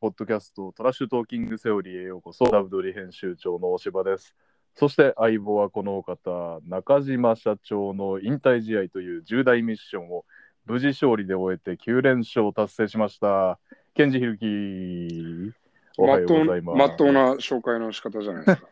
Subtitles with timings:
[0.00, 4.36] ポッドキャストトラッシュトーキングセオリーへようこそ、ダブドリ編集長の大柴です。
[4.76, 10.24] そして相棒はこのお方、中島社長の引退試合という重大ミッションを
[10.66, 13.58] 無事勝利で終えて9連勝を達成しました。
[13.94, 15.52] ケンジヒルキ
[15.98, 16.78] おはようございます。
[16.78, 18.68] まっとうな紹介の仕方じゃないですか。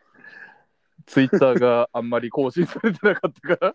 [1.07, 3.75] ツイッターがあんまり更新されてなかったか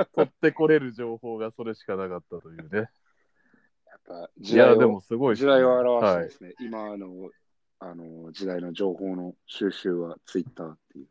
[0.00, 2.90] ら、 取ってこれる情報がそれしかなかったというね。
[4.08, 7.30] やっぱいや、時代をでもすごいね時代を表してはいですね、今の
[7.80, 11.06] あの時代の情報の収集はツイッターっていう。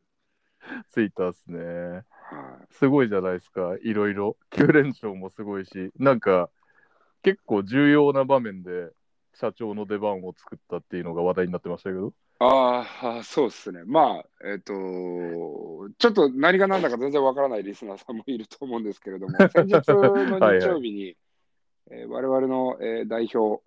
[0.91, 1.59] ツイッターですね。
[1.59, 2.03] はい
[2.71, 4.35] すごいじゃないですか、いろいろ。
[4.51, 6.49] 9連勝もすごいし、なんか
[7.23, 8.91] 結構重要な場面で
[9.33, 12.13] 社長の出番を作ったっていうのが話題になってましたけど。
[12.39, 12.85] あ
[13.19, 13.83] あ、そうですね。
[13.85, 14.73] まあ、えっ、と、
[15.97, 21.15] ちょっと何が何だか全然わからないリスナーさんもいると思うんですけれども、 先日の日曜日に、
[21.91, 23.61] えー我々の、えー代表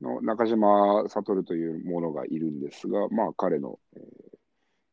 [0.00, 4.38] の中島悟というものがいるんですが、まあ、彼の、えー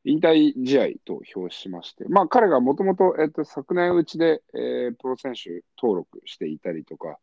[0.08, 7.18] 引退試合と評しまして、まあ、彼がもともと、えっと、昨年うちで、えープロ選手登録していたりとか、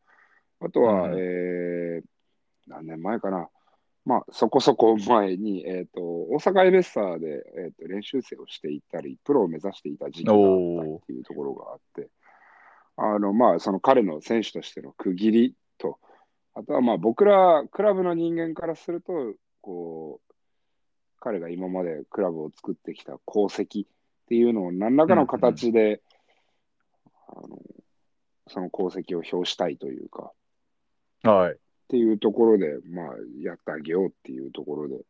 [0.61, 2.03] あとは、うんえー
[2.69, 3.49] 何年前かな、
[4.05, 10.43] まあ、そこそこ前に、えっと大阪エベッサーで、えっと練習生をしていたり、プロを目指していた時期があった
[10.85, 12.09] りっていうところがあって、
[12.97, 15.99] あのまあ、その彼の選手としての区切りと、
[16.55, 20.35] あとはまあ僕らクラブの人間からすると、こう
[21.21, 23.89] 彼が今までクラブを作ってきた功績っ
[24.29, 26.03] ていうのを何らかの形で、
[27.29, 27.59] あの
[28.49, 30.33] その功績を表したいというか、
[31.23, 31.53] はい。
[31.53, 31.57] っ
[31.89, 33.07] ていうところで、まあ、
[33.43, 35.05] やってあげようっていうところで、はい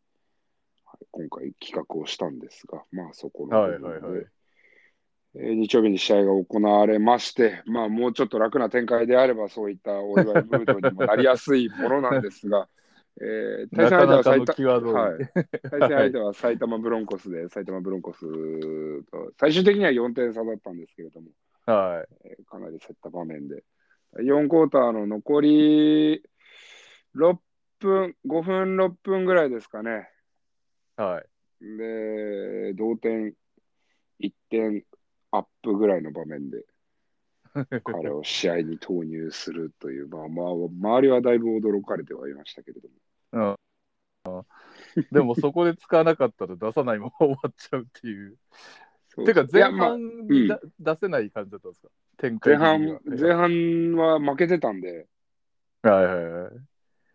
[1.10, 4.41] 今回企画をしたんですが、まあそこのはいはいはいえー
[5.34, 12.68] 日曜日に試合が行われまして、まあもうちょっと楽な展開であればそういったお祝いムードにもなりやすいものなんですが、
[13.20, 15.18] えー対戦相手は埼玉
[15.70, 18.20] 対戦相手は埼玉ブロンコスで、埼玉ブロンコス
[19.04, 21.28] と最終的には4点差だったんですけれども、
[21.64, 22.14] はい。
[22.24, 23.64] えーかなり競った場面で、
[24.22, 26.22] 4クォーターの残り
[27.14, 27.38] 6
[27.78, 30.10] 分、5分、6分ぐらいですかね。
[30.96, 31.76] はい。
[31.78, 33.34] で、同点
[34.18, 34.84] 1点
[35.32, 36.64] アップぐらいの場面で、
[37.84, 42.96] 彼を試合に投入するという、まあまあ、周りはだいぶ驚かれてはいましたけれども。
[45.10, 48.36] でもそこで使わなかったら出さないまま終わっちゃうっていう。
[49.26, 51.88] てか前いやまあ半にだ出せない感じだったんですか？
[52.18, 55.06] 展開前半は、前半は負けてたんで、
[55.82, 56.52] はいはいはい。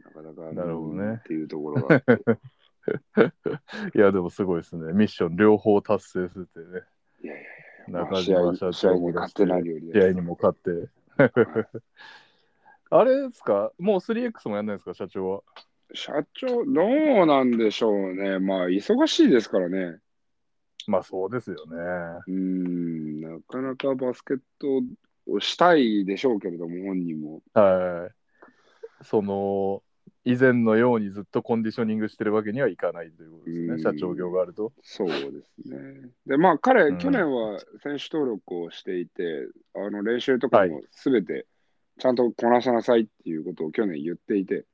[0.04, 2.04] なかなかなるほどねうんっていうところが。
[3.96, 4.94] いや、でもすごいですね。
[4.94, 6.66] ミッション両方達成するってね。
[7.24, 10.90] いやいやいや、ま中島社長も勝ってない試合にも勝って。
[12.90, 13.72] あれですか？
[13.78, 15.42] もう 3X もやんないですか社長は？
[15.94, 16.84] 社長、ど
[17.24, 18.40] うなんでしょうね。
[18.40, 20.00] まあ、忙しいですからね。
[20.86, 21.76] まあそうですよね。
[22.28, 24.82] うーん、なかなかバスケット
[25.30, 27.42] をしたいでしょうけれども、本人も。
[27.54, 29.04] はい。
[29.04, 29.84] その、
[30.28, 33.74] 以前のようにずっとコンディショニングしてるわけにはいかないということですね。
[33.76, 34.74] うん社長業があると。
[34.84, 36.10] そうですね。
[36.26, 41.46] で、まあ、彼、うん去年は選手登録をしていて、あの練習とかもすべて
[41.98, 44.66] ちゃんとこなしなさいっていうことを去年言っていて。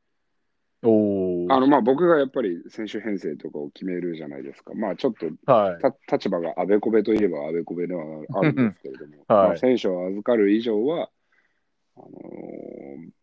[0.86, 4.74] あのまあ僕がやっぱり選手編成とかを決めるじゃないですか。
[4.74, 5.82] まあちょっとはい。
[5.82, 8.04] た立場があべこべといえばあべこべでは
[8.34, 11.10] あるんですけれども、はいまあ、選手を預かる以上は
[11.96, 13.23] あのー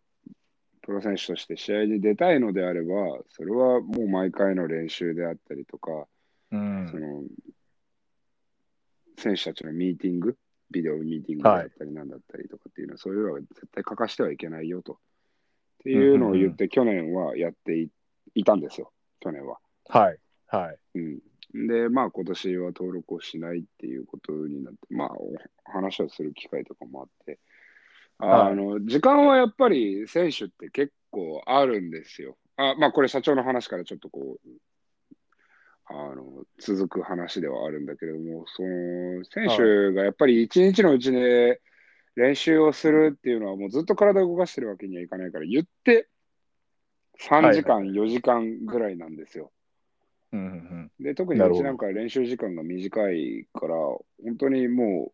[0.91, 2.97] プロ選手として試合に出たいのであれば、
[3.29, 6.07] それはもう毎回の練習であったりとか、う
[6.51, 7.01] そん。
[7.01, 7.23] の
[9.17, 10.37] 選手たちのミーティング、
[10.73, 14.95] ビデオミーティングであったりなんだったりとかっていうのは、そういうのは絶対欠かしてはいけないよと。
[14.95, 14.97] っ
[15.85, 17.89] ていうのを言って、去年はやってい
[18.35, 18.91] いたんですよ、
[19.21, 19.59] 去年は。
[19.89, 20.19] はい。
[20.49, 20.99] はい。
[20.99, 25.37] うん、で、まあ今年は登録をしないっていうことになって、まあお
[25.71, 27.39] 話をする機会とかもあって、
[28.21, 32.37] あの、時間はやっぱり選手って結構あるんですよ。
[32.57, 34.49] あまあこれ社長の話からちょっとこう、
[35.87, 41.61] あの、続く話ではあるんだけれども、その選手がやっぱり一日のうちで
[42.15, 46.09] 練習をするっていうのはもうずっと体を動かしてるわけにはいかないから、言って
[47.19, 49.53] 3時間、4時間ぐらいなんですよ。
[50.33, 55.13] うんうんで、特にうちなんか練習時間が短いから、本当にも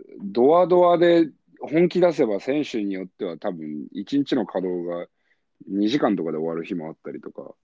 [0.00, 1.30] う、ドアドアで
[1.68, 5.06] 本気出せば選手によっては多分1日の稼働が
[5.70, 7.54] 2時間とかで終わる日もあったりとか、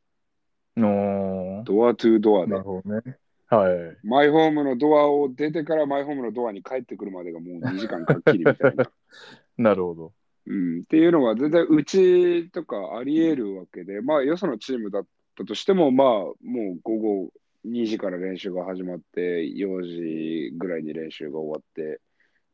[0.76, 3.16] ドアトゥドアでなる、ほどね。
[3.48, 4.06] はい。
[4.06, 8.90] マイホームのドアを出てからマイホームのドアに帰ってくるまでがもう2時間かっきりみたいな。
[9.56, 10.12] なるほど。
[10.46, 15.06] うん、っていうのは全然うちとかあり得るわけで、まあよそのチームだっ
[15.36, 16.34] たとしても、まあもう
[16.82, 17.30] 午後
[17.64, 22.00] 2時から練習が始まって、4時ぐらいに練習が終わって、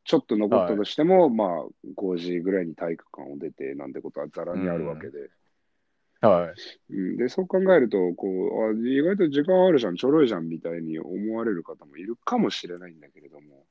[0.05, 1.49] ちょっと残ったとしても、まあ
[1.94, 5.31] 5時ぐらいに体育館を出てなんてことはざらにあるわけで、
[6.20, 6.52] は
[6.91, 6.93] い。
[6.93, 13.64] うん、で、そう考えると、こう、あ、意外と時間あるじゃん、ちょろいじゃんみたいに思われる方もいるかもしれないんだけれども、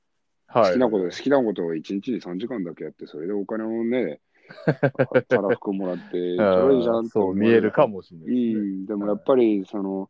[0.48, 0.66] はい。
[0.66, 4.20] 好きなこと、好きなことを1日に3時間だけやって、それでお金をね、
[5.30, 8.60] たらふくもらって、ちょろいじゃんってそう見えるかもしれなういね。
[8.60, 10.10] ん、でもやっぱり、その、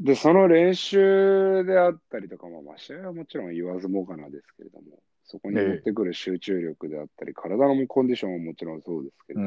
[0.00, 9.40] で、その練習であったりとかも、まあ、試合はもちろん言わずもがなですけれども、そこに持ってくる集中力であったり、体のコンディションももちろんそうですけど。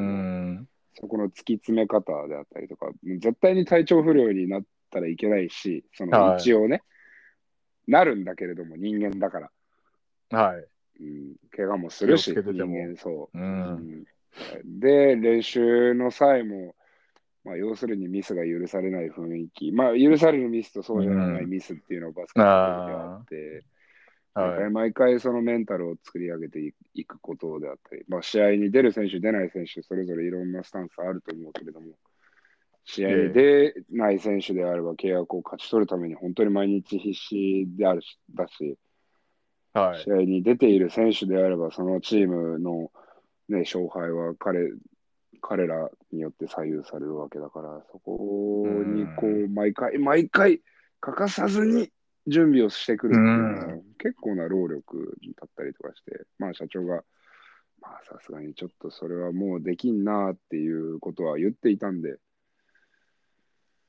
[1.00, 6.82] そこの突き詰め方であったりとか、絶対に体調不良になったらいけないし、そのはい一応ね、
[7.88, 9.52] なるんだけれども、人間だから、
[10.32, 10.66] はい。
[11.00, 13.38] うん、怪我もするし、人間そう。
[13.38, 13.42] う。
[13.42, 14.06] うんん
[14.66, 16.76] で、練習の際も、
[17.48, 23.66] まあ、要するにミスが許されない雰囲気、まあ、許されるミスとそうじゃないミスっていうのがバスケットボールであって、
[24.36, 24.62] 毎はい。
[24.64, 31.88] 回毎回そのメンタルを作り上げていいくことであったり、まあ、試合に出る選手、出ない選手、それぞれいろんなスタンスあると思うけれども、
[32.86, 38.78] 試合に出ない選手であれば契約を勝ち取るために本当に毎日必死であるしだし、
[39.74, 40.04] はい。
[40.04, 42.92] 試合に出ている選手であれば、そのチームの、
[43.50, 44.70] ね、勝敗は彼
[45.42, 50.62] 彼らによって左右されるわけだから、そこにこう毎回、毎回
[51.00, 51.92] 欠かさずに
[52.28, 57.04] 準備をしてくるっていうのはう結構な労力だったりとかして、まあ社長が、
[57.82, 62.18] まあさすがにちょっとそれはもうできんなっていうことは言っていたんで、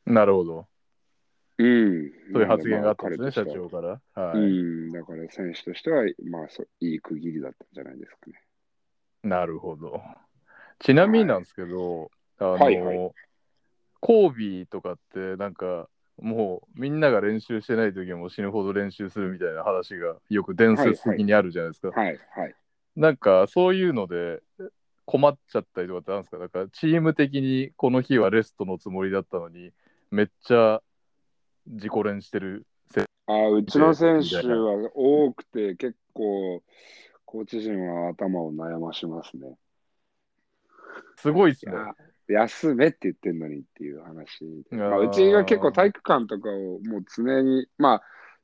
[0.06, 0.67] なるほど。
[1.59, 2.12] うん。
[2.33, 4.00] そういう発言があったんですね、社長から。
[4.15, 4.39] はい。
[4.39, 4.41] う
[4.89, 4.93] ん。
[4.93, 8.41] だから選手としては、まあそいい区切りだったんじゃないですかね。
[9.25, 10.00] なるほど。
[10.79, 13.11] ちなみになんですけど、あの、はいはい
[14.01, 15.89] コービーとかってなんか
[16.23, 21.89] もうみんなが練習してない時も死ぬほど練習するみたいな話がよく伝説的にあるじゃないですか。
[21.89, 22.55] はい、はい。
[22.97, 24.41] なんかそういうので
[25.05, 29.73] 困っちゃったりとかってあるんですかなんかチーム的にこの日はレストのつもりだったのに
[30.11, 30.81] めっちゃ
[31.67, 36.63] 自己練してるせあうちの選手は多くて、結構、
[37.27, 39.55] コーチ陣は頭を悩ましますね。
[41.17, 41.73] すごいっすね。
[42.29, 48.03] 休めって言ってんのにっていう話あ、うちが結構体育館とかをもう常に、まあ、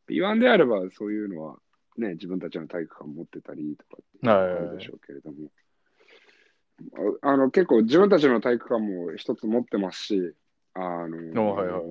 [0.08, 1.58] B1 であればそういうのは
[1.96, 5.50] ね、自分たちの体育館持ってたりとかってあるでしょうけれども、
[7.22, 10.34] ああの結構自分たちの体育館も一つ持ってますし、
[10.74, 11.82] あのおはいはい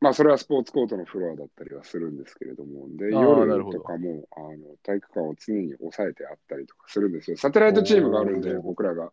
[0.00, 7.36] まあそれはスポーツコートのフロアだったりはするんですけれども、で夜とかもあの体育館を常に抑えてあったりとかするんですよ。
[7.36, 9.12] サテライトチームがあるんで、僕らが。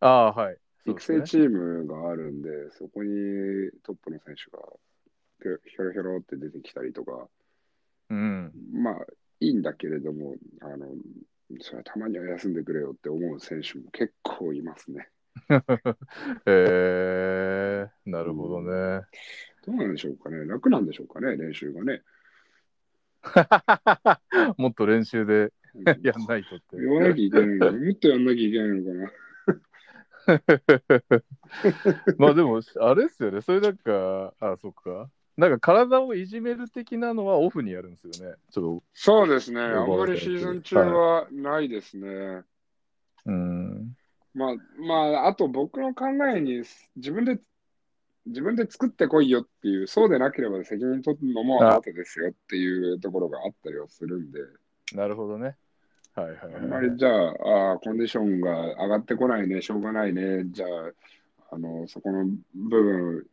[0.00, 0.56] ああ、はい。
[0.84, 4.62] そう育成チームがあるんで、そこにトップの選手が
[5.42, 7.26] ひょひょろひょろって出てきたりとか、
[8.10, 8.52] うん。
[8.72, 8.94] まあ
[9.40, 10.86] いいんだけれども、あの
[11.60, 15.08] それはたまには休んでくれよって思う選手も結構いますね。
[16.46, 19.02] えー、なるほどね。
[19.68, 22.02] どうなんでしょうかね、楽なんでしょうかね、練習がね。
[24.56, 26.78] もっと練習でうんやんないとって。
[26.78, 29.12] 言わなきゃいけないのかな、もっとやんなきゃいけないのかな。
[32.18, 33.40] まあでも、あれっすよね。
[33.42, 35.10] それなんか、あ、そっか。
[35.36, 38.36] なんか体をいじめる的なのはオフにやるんですよね。
[38.50, 42.42] ちょっそうですね、うんあんまりシーズン中はないですね。
[43.24, 43.96] と、うん。
[44.34, 46.62] まあ、まあ、あと僕の考えに、
[46.96, 47.38] 自分で、
[48.26, 54.40] 自分で作ってこいよっていう、そうでなければ責任取るのもあなたですよっていうところがあったりはするんで、
[54.94, 55.56] なるほどね。
[56.14, 56.90] はいはいあんまはい。
[56.90, 63.26] りじゃあ、あーコンディションが上がってこないね、しょうがないね、じゃあ、あの、そこの部分、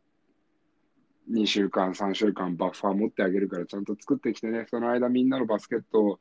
[1.31, 6.19] 2週間、3週間バッファー持ってあげるからちゃんと作ってきてね、その間みんなのバスケット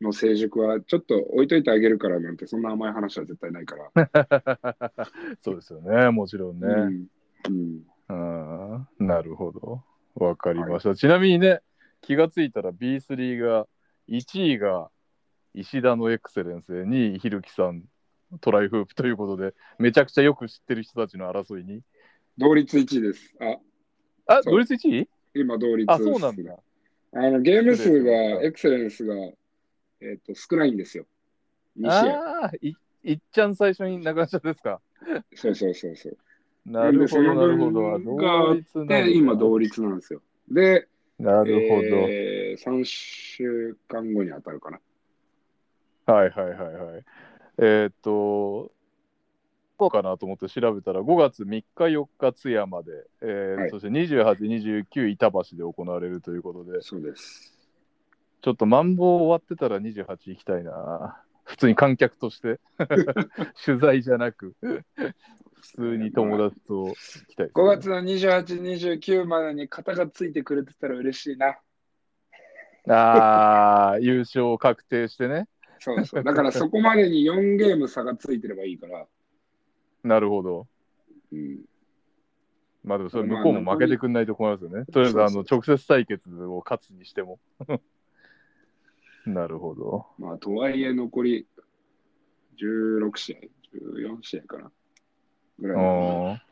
[0.00, 4.92] の成熟はちょっと置いといてあげるからなんて、そんな甘い話は絶対ないから。
[5.42, 6.10] そうですよね。
[6.10, 6.66] もちろんね。
[6.68, 7.06] うん
[7.48, 9.82] うんうん、なるほど。
[10.14, 10.94] わかりました。
[10.94, 11.60] ちなみにね、
[12.02, 13.66] 気がついたら B3 が
[14.08, 14.90] 1位が
[15.54, 17.84] 石田のエクセレンスで2位ひるきさん
[18.40, 21.80] トライフープということで、めちゃくちゃよく知ってる人たちの争いに。
[22.36, 23.34] 同率1位です。
[24.26, 25.08] あ、あ、同率1位？
[25.34, 26.56] 今同率あ、そうなんだ。
[27.16, 29.14] あのゲーム数が、エエクセレンスが、
[30.00, 31.06] えっと少ないんですよ。
[31.78, 32.40] 2試合。
[32.42, 34.80] ああ、いいっちゃん最初に中島ですか？
[35.34, 36.18] そうそうそうそう。
[36.66, 37.98] なるほど、なるほど。
[38.74, 40.22] 同で、今同率なんですよ。
[40.50, 41.82] で、なるほど。
[42.08, 44.80] えー、3週間後に当たるかな。
[46.06, 47.04] はいはいはいはい。
[47.58, 48.72] えーっと、
[49.78, 57.52] そうかなと思って調べたら、5月3日、4日、津山で、えーはいそして28、29、板橋で行われるということで、そうです。
[58.40, 61.20] ちょっとマンボウ終わってたら28行きたいな。
[61.44, 62.58] 普通に観客として、
[63.64, 64.54] 取材じゃなく、
[65.64, 66.94] 普通に友達と行
[67.26, 71.58] きたいです、5月の28、29までに型がついてくれてたら嬉しいな。
[72.92, 75.48] ああ、優勝確定してね。
[75.78, 76.24] そうそう。
[76.24, 79.06] だからそこまでに4ゲーム差がついてればいいから。
[80.02, 80.66] なるほど。
[81.32, 81.60] うん、
[82.84, 84.84] まあでもそれ向こうも負けてくんないと困りますよね。
[84.92, 87.38] とりあえずあの直接対決を勝つにしても。
[89.24, 90.06] なるほど。
[90.18, 91.46] まあ、とはいえ残り
[92.60, 93.38] 16試合、
[94.06, 94.70] 14試合かな。
[95.58, 96.42] ぐらいなのあ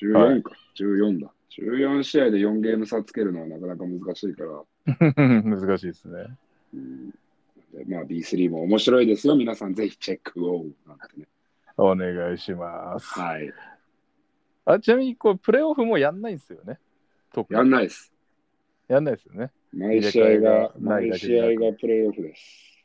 [0.00, 1.32] で14か、14だ。
[1.58, 4.94] 14試合で4ゲーム差つけるのはなかなか難しいから。
[4.94, 6.38] ー 難しいですね。
[6.74, 7.10] うん
[7.72, 9.36] でまあ、B3 も面白いですよ。
[9.36, 10.64] 皆さんぜひチェックを。
[10.64, 10.72] ね。
[11.76, 13.18] お願いします。
[13.18, 13.52] はい。
[14.64, 16.78] あちなみにこれプレーオフもやんないんですよね？
[17.48, 18.12] やんないです。
[18.88, 19.52] やんないですよね。
[19.72, 22.84] 毎試合が、毎試合がプレーオフです。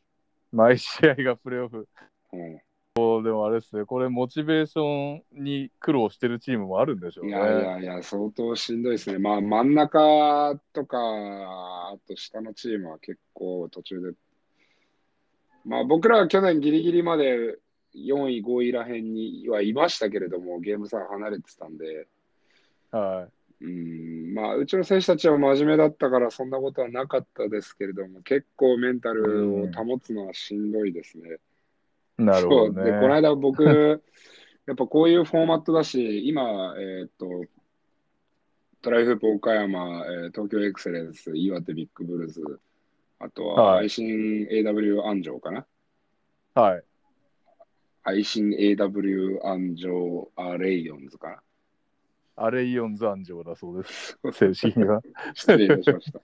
[0.51, 1.87] 毎試合がプレーオフ。
[2.31, 2.63] はい
[3.23, 7.31] でもあれですね、これモチベーションに苦労してるチームもあるんでしょうね。
[7.31, 9.19] いやいやいや、相当しんどいですね。
[9.19, 14.17] まあ、真ん中とか、あと下のチームは結構途中で。
[15.65, 17.57] まあ、僕らは去年ギリギリまで
[17.95, 22.07] 4位、5位らへんにはいましたけれども、ゲーム差離れてたんで、
[22.91, 23.27] は
[23.61, 31.29] うん、まあ、うちの選手たちは真面目だったから、そんなことはなかったですけれども、結構メンタルを保つのはしんどいですね。
[31.29, 31.37] い。
[32.17, 33.13] なるほどそうで、このね。
[33.21, 33.63] 間僕、
[34.65, 37.45] やっぱこういうフォーマットだし、今、えーっと、
[38.81, 42.59] トライフープ岡山、えー東京エクセレンス、岩手ビッグブルーズ、
[43.19, 45.65] あとははい愛心 AW 安城かな？
[46.53, 46.83] はい。
[48.03, 51.41] 愛心 AW 安城アレイオンズかな？
[52.37, 54.19] アレイオンズ安城だそうです。
[54.33, 55.01] 正式には。
[55.33, 56.21] 失礼いたしました。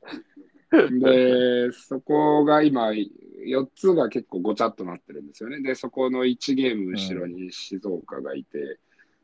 [0.72, 5.62] で、そこが今、4つが結構ごちゃっとなってるんですよね。
[5.62, 8.80] で、そこの1ゲーム後ろに静岡がいて、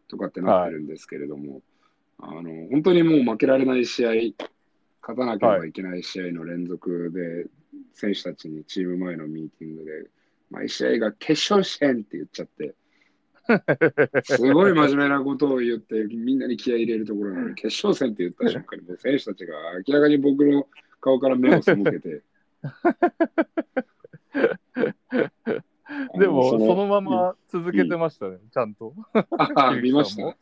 [0.07, 1.61] とかってなってるんですけれども、
[2.19, 4.09] あの、本当にもう負けられない試合、
[5.01, 7.47] 勝たなければいけない試合の連続で、
[7.93, 10.09] 選手たちにチーム前のミーティングで、
[10.49, 12.75] 毎試合が決勝戦って言っちゃって、
[14.23, 19.55] すごい真面目なことを言って、みんなに気合い入れるところなのに、決勝戦って言った瞬間に、もう選手たちが
[19.87, 20.67] 明らかに僕の
[20.99, 22.23] 顔から目を背けて、
[26.19, 28.93] でも、あそのまま続けてましたね、ちゃんと。
[29.55, 30.35] あ 見ました。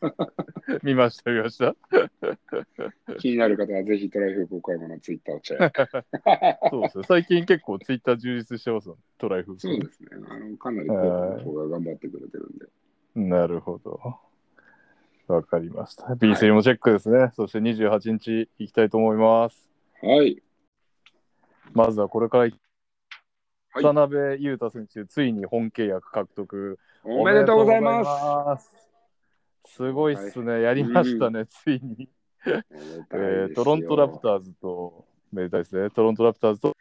[0.82, 1.76] 見ました、見ました。
[3.18, 5.88] 気になる方はぜひトライフープ岡山のツイッターをチェック。
[6.70, 7.04] そうですよ。
[7.04, 9.54] 最近結構ツイッター充実してますもん、トライフ。
[9.58, 10.08] そうですね。
[10.28, 12.66] あのかなり広報の方が頑張ってくれてるんで。
[13.14, 14.18] なるほど。
[15.28, 16.06] わかりました。
[16.06, 17.30] B3 もチェックですね。
[17.34, 19.68] そして28日行きたいと思います。
[20.02, 20.42] はい。
[21.72, 22.54] まずはこれからはい
[23.82, 26.78] 渡辺裕太選手、ついに本契約獲得。
[27.04, 28.70] おめでとうございます。
[29.66, 29.76] す。
[29.76, 30.62] すごいっすね。
[30.62, 32.08] やりましたね、ついに。
[32.46, 35.90] えートロントラプターズと、めでたいですね。
[35.90, 36.76] トロントラプターズと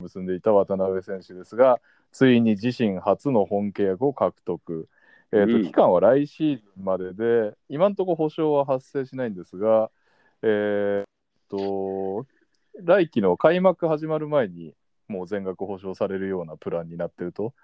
[0.00, 1.80] 結んでいた渡辺選手ですが、
[2.12, 4.88] ついに自身初の本契約を獲得。
[5.32, 9.90] えーとうん期間は来シーズンまでで、今のところ保証は発生しないんですが、
[10.42, 11.04] えー
[11.48, 12.26] と
[12.82, 14.74] 来季の開幕始まる前に
[15.08, 17.54] もう全額保証されるようなプランになってると。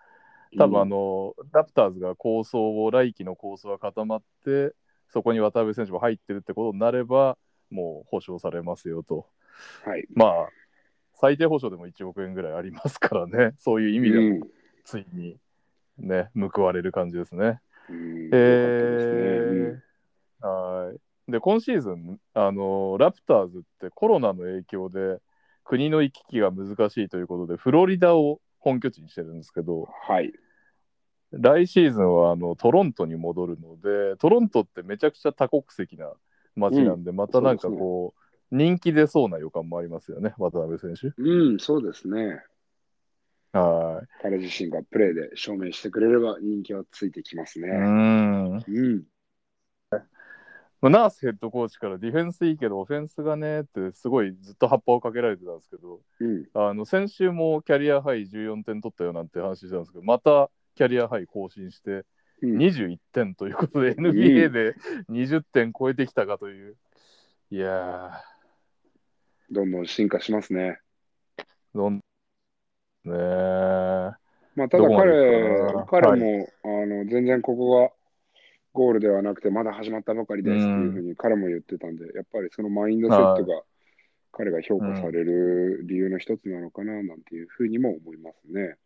[0.59, 4.75] 多分あの、ラプターズが構想を、来季の構想が固まって、
[5.09, 7.39] そこに渡辺選手も入ってるってことになれば、
[7.71, 9.27] もう保証されますよと。
[9.85, 10.07] はい。
[10.15, 10.49] まあ、
[11.15, 14.47] 最低保証でも1億円ぐらいありますからね、 そういう意味でも
[14.85, 15.39] ついに
[15.99, 17.61] ね、報われる感じですね。
[17.89, 18.31] うん。
[18.33, 25.19] えーはいで今シーズンあの、ラプターズってコロナの影響で
[25.65, 30.33] 国の行き来が難しいということで、フロリダを本拠地にしてるんですけど、はい。
[31.33, 36.13] 来シーズンはあのトロントに戻るので、トロントってめちゃくちゃ多国籍な
[36.57, 41.15] 街なんで、またなんかこう、人気出そうな予感もありますよね、渡辺選手。
[41.17, 42.43] うん、そうですね。
[43.53, 44.09] はい。
[44.23, 47.69] 彼自身がプレーで証明してくれれば人気はついてきますね。
[47.69, 48.55] うん。
[48.57, 49.05] うん。
[50.83, 56.47] まあナースヘッドコーチからディフェンスいいけどオフェンスがねってすごいずっと葉っぱをかけられてたんですけどうん。
[56.55, 62.05] あの先週もキャリアハイ14点取ったよなんて話してたんですけどまたキャリアハイ更新して
[62.43, 62.57] うん。
[62.59, 64.75] 21点ということで、NBA で
[65.09, 66.77] 20点超えてきたかという。
[67.53, 68.21] いや
[69.51, 70.81] どんどん進化しますね。
[71.39, 71.43] ー
[71.75, 72.01] どん
[73.05, 74.13] ねー。
[74.55, 77.91] まあ、ただ彼彼も、あの全然ここが
[78.73, 83.63] ゴールではなくて、まだ始まったばかりですっていうふうに彼も言ってたんで、やっぱりそのマインドセットが
[84.33, 88.77] 彼が評価される理由の一つなのかななんていうふうにも思いますね。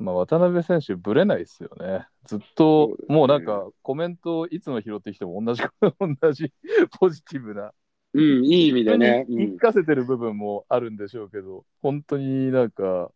[0.00, 2.06] まあ、渡辺選手、ぶれないですよね。
[2.24, 5.62] ずっと、ねもうなんか、コメントいつの拾ってきても同じ、
[6.20, 6.52] 同じ
[7.00, 7.72] ポジティブな、
[8.14, 9.26] うん、いい意味でね。
[9.28, 13.10] う言かせてる部分もあるんでしょうけど、本当になんか、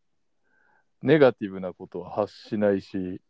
[1.02, 3.20] ネガティブなことは発しないし、うん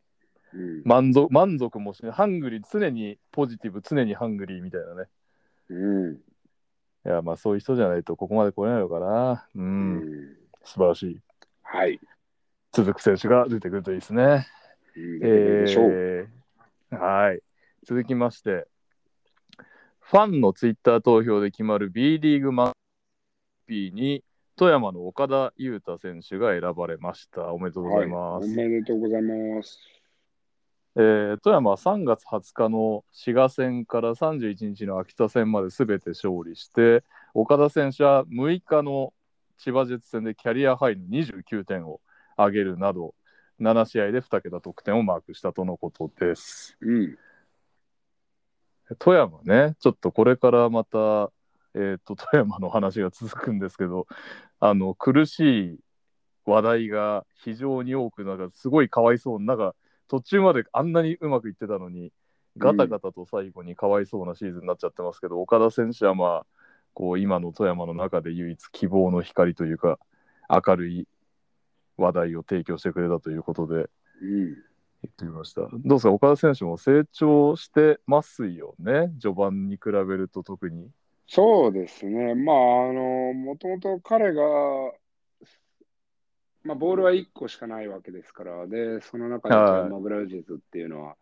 [0.85, 5.09] 満足満足もしない、ハングリー、常にポジティブ、常にハングリーみたいなね。
[5.69, 6.15] うん
[7.05, 9.49] いや、まあそういう人じゃないとここまで来れないのかな。
[9.55, 11.21] う、うんん素晴らしい。
[11.63, 11.99] はい。
[12.73, 14.47] 続く選手が出てくるといいですね。
[14.97, 15.21] うん。
[15.23, 17.41] えーはい。
[17.85, 18.69] 続きまして、
[20.01, 22.73] ファンのツイッター投票で決まる B リーグマン
[23.67, 24.23] P に
[24.57, 27.53] 富山の岡田優太選手が選ばれました。
[27.53, 28.47] おめでとうございます。
[28.47, 30.02] はい、おめでとうございます。
[30.95, 39.15] えー富山は3月20日の滋賀戦から31日の秋田戦まで全て勝利して、岡田選手は6日の
[39.57, 42.01] 千葉ジェッツ戦でキャリアハイの29点を
[42.37, 43.15] 挙げるなど、
[43.61, 46.77] 7試合で2桁得点をマークしたとのことです。
[46.83, 47.19] うん。
[48.99, 51.31] 富山ね、ちょっとこれからまた、
[51.75, 54.07] えー、と富山の話が続くんですけど、
[54.61, 55.79] あの苦しい
[56.45, 59.75] 話題が非常に多く、なんかすごいかわいそうなんか
[60.13, 62.13] 途中まであんなにうまくいってたのに、
[62.59, 66.47] ガタガタと最後にかわいそうなシーズンになっちゃってますけど、岡田選手はまあ、
[66.93, 69.99] こう今の富山の中で唯一希望の光というか、
[70.51, 71.09] 明るい
[71.97, 73.89] 話題を提供してくれたということで、
[74.21, 74.45] うん。
[74.49, 74.55] 言
[75.09, 75.63] ってみました。
[75.63, 80.91] どうですか、岡田選手も成長してますよね、序盤に比べると特に。
[81.27, 82.35] そうですね。
[82.35, 84.43] まあ、あの、もともと彼が、
[86.65, 89.83] まあ、ボールは1個しかないわけですから、で、その中でジはい。
[89.83, 91.17] ャンマ・ブラウジェズっていうのは、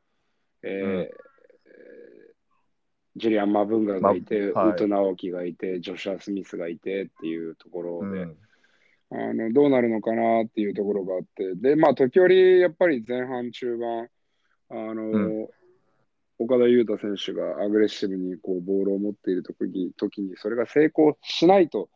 [0.62, 1.00] えーうん。
[1.00, 1.20] えー
[3.16, 4.72] ジュリアン・マブンガがいて、まはい。
[4.72, 8.36] ウト・ナオキがいて、ジョシュア・スミスがいてっていうところで、うん。
[9.12, 14.08] あのどうなるのかなっていうところがあって、で、まあ、時折、やっぱり前半、中盤、
[14.70, 15.48] あの、うん。
[16.38, 21.88] 岡田優太選手がアグレッシブにこうボールを持っている時に時に、それが成功しないと、うん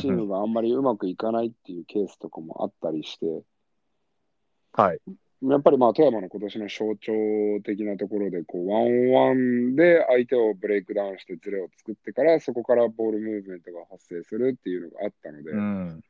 [0.00, 3.42] チームがあんまりうまくいかないっていうケースとかもあったりして、
[4.72, 4.98] はい。
[5.42, 7.12] やっぱりまあ富山の今年の象徴
[7.64, 16.00] 的なところで、こうワンオンワンで相手をブレイクダウンしてズレを作ってから、そこからボールムーブメントが発生するっていうのがあったので、うん。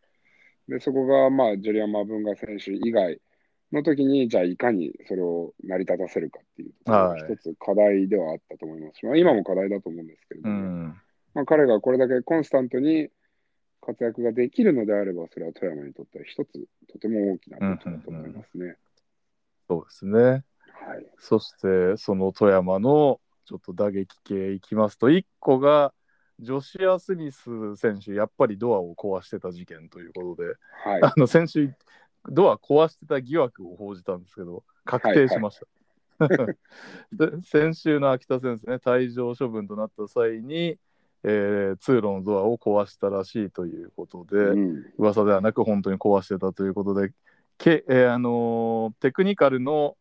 [0.69, 3.21] でそこがまあジュリアン・マブンガ選手以外
[3.73, 6.73] の時に、じゃあいかにそれを成り立たせるかっていう
[7.35, 11.01] 一つ課題ではあったと思いますし、まあ、今も課題だと思うんですけれどうも、ん。
[11.35, 13.11] まあ、彼がこれだけコンスタントに
[13.89, 18.77] 活躍ができるのであれば、それは富山にとっては一つとても大きなことだと思いますね。
[19.67, 20.21] そうですね。
[20.21, 20.39] は
[21.01, 21.07] い。
[21.17, 25.95] そして、その富山のちょっと打撃系いきますと、1個が、
[26.39, 30.49] ジョシア・スミス選手、やっぱりドアを壊してた事件ということで、
[30.85, 31.03] はい。
[31.03, 31.75] あの先週、
[32.27, 35.67] ドア壊してた疑惑を報じたんですけど、確定しました。
[37.13, 40.79] で先週の秋田戦ですね、退場処分となった際に、
[41.25, 44.85] えー通路のドアを壊したらしいということで、うん。
[44.99, 47.13] 噂ではなく本当に壊してたということで、
[47.59, 49.97] けえーあのーテクニカルの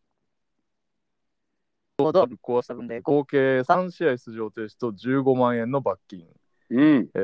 [1.97, 6.27] ドアぶっ壊した分で合計3試合出場停止と15万円の罰金。
[6.69, 7.09] うん。
[7.13, 7.17] え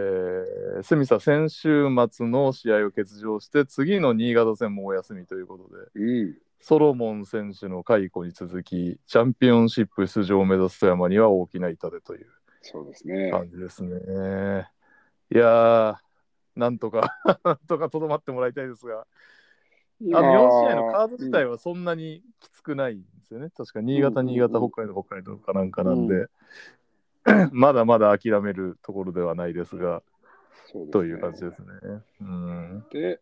[0.80, 6.38] ー、スミスは先週末の試合を欠場して次の新潟戦もお休みということでうん。
[6.62, 12.28] ソロモン選手の解雇に続きチャンピオンシップ出場を目指す富山には大きな痛手という
[12.64, 13.30] そうですね。
[13.30, 14.68] 感じですね。
[15.32, 15.96] いやー
[16.56, 19.06] なんとか なんとかとどまってもらいたいですが
[20.02, 23.50] あの4試合のカード自体はそんなにきつくないんですよね。
[23.56, 26.28] 確か新潟、うんうんうん新潟、北海道、北海道かなんかなんで、
[27.52, 30.04] まだまだ諦めるところではないですが、
[30.66, 31.68] すねという感じですね。
[32.22, 33.22] うん、で、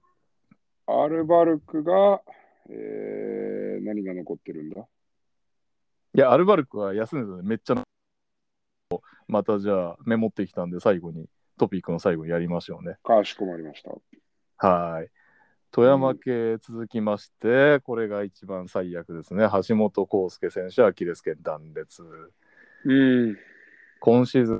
[0.88, 2.22] アルバルクが、
[2.70, 4.82] えー、何が残ってるんだ？
[6.14, 7.76] いや、アルバルクは休んでたので、めっちゃ
[9.32, 11.26] またじゃあメモってきたんで、最後に、
[11.58, 12.98] トピックの最後にやりましょうね。
[13.02, 14.68] かしこまりました。
[14.68, 15.10] はい。
[15.72, 19.48] 富山系続きまして、これが一番最悪ですね。
[19.68, 22.04] 橋本康介選手、アキレス腱断裂。
[22.84, 22.94] う
[23.32, 23.38] ん。
[24.02, 24.60] 今シーズン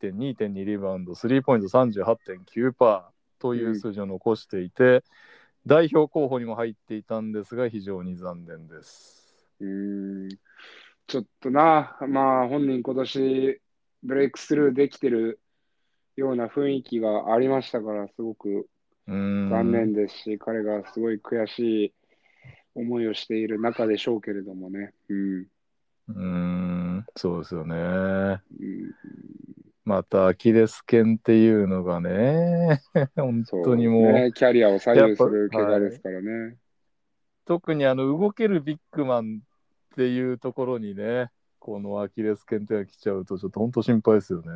[0.00, 3.02] 2.2リバウンド、スリーポイント38.9%
[3.38, 5.04] という数字を残していて、
[5.66, 9.20] 代表候補にも入っていたんですが、非常に残念です。
[9.60, 10.28] うん。
[11.10, 13.60] ちょっとな、まあ本人今年
[14.04, 15.40] ブレイクスルーできてる
[16.14, 18.68] ような雰囲気がありましたから、すごく
[19.08, 21.94] 残念ですし、彼がすごい悔しい
[22.76, 24.92] 思いをしている中でしょうけれどもね。
[25.08, 25.40] うん。
[25.40, 26.22] うー
[26.98, 27.74] ん、そうですよね。
[27.74, 28.94] うん、
[29.84, 32.82] またアキレス腱っていうのがね、
[33.16, 36.56] 本当にもう、ね、キャリアを左右する怪我ですからね。
[37.46, 39.40] 特にあの動けるビッグマン
[39.92, 44.48] っていうところにね、このアキレス腱ってが来ちゃうと、ちょっと本当心配ですよね。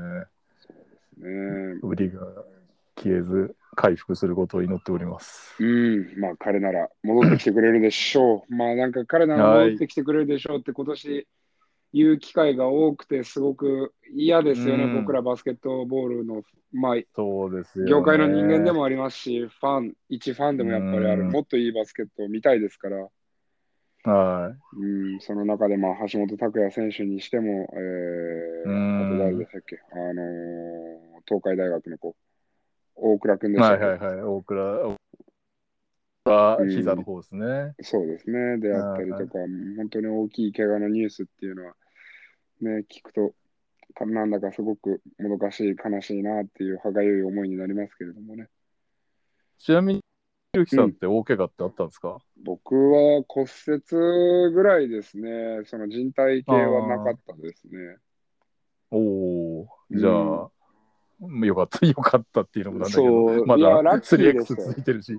[1.19, 2.21] ね売りが
[2.97, 5.55] 消えず回復することを祈っております。
[5.59, 8.51] うん、まあ彼なら戻ってきてくれるでしょう。
[8.55, 11.29] まあなんか彼なら戻ってきてくれるでしょうって今年
[11.93, 16.43] 言う機会が多くてすごく嫌ですよね、うん僕らバスケットボールの、
[16.73, 17.91] まあそうですよ、ね。
[17.91, 23.09] 業界の人間でもありますし、ファン、一ファンでもやっぱりある、うんもっといいバスケットを見たいですから、
[24.05, 24.87] はう
[25.17, 32.15] ん、その中で、まあ、橋本拓也選手にしても、えー、うんあと誰でしたっけ、あのー東海大学の子、
[32.95, 33.55] 大倉君い。
[33.55, 34.23] でしたっけ、はいはいはい。
[34.23, 34.63] 大倉
[36.25, 37.75] は膝の方ですね。
[37.83, 39.39] そうですね、であったりとか、
[39.77, 41.75] 本当に大きい怪我のニュースっていうのは、
[42.61, 43.35] ね、聞くと、
[43.95, 48.49] かなんだかすごくもどかしい、悲しいなっていう歯がゆい思いになりますけれどもね。
[49.59, 50.05] ちなみに、
[50.55, 57.97] ゆうきさんって大怪我ってあったんですか、僕は骨折ぐらいですね、その人体系はなかったですね。
[58.91, 58.99] お
[59.63, 65.19] おー、じゃあ、よかった、 よかったっていうのもなんだけど、まだッキーです 3X ついてるし。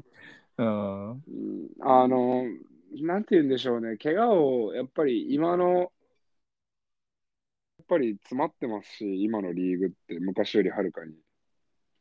[0.57, 1.11] うん。
[1.11, 1.19] うん
[1.81, 2.43] あの、
[3.01, 5.83] なんて言うんでしょうね、怪我をやっぱり今の、や
[7.83, 11.13] っぱり詰まってますし、今のリーグって昔よりはるかに。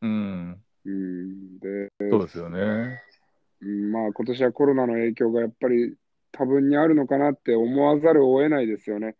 [0.02, 0.62] うん。
[0.84, 3.02] うん、で、そうですよね。
[3.64, 5.94] うんまあ今年はコロナの影響がやっぱり
[6.32, 9.16] 多分にあるのかなって思わざるを得ないですよね。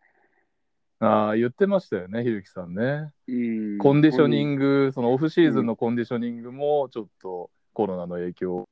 [1.00, 3.11] ああ、言ってましたよね、ひるきさんね。
[3.28, 8.64] うん、コンディショニグ、ング、そのオフシーズンのコンディショニングもちょっとコロナの影響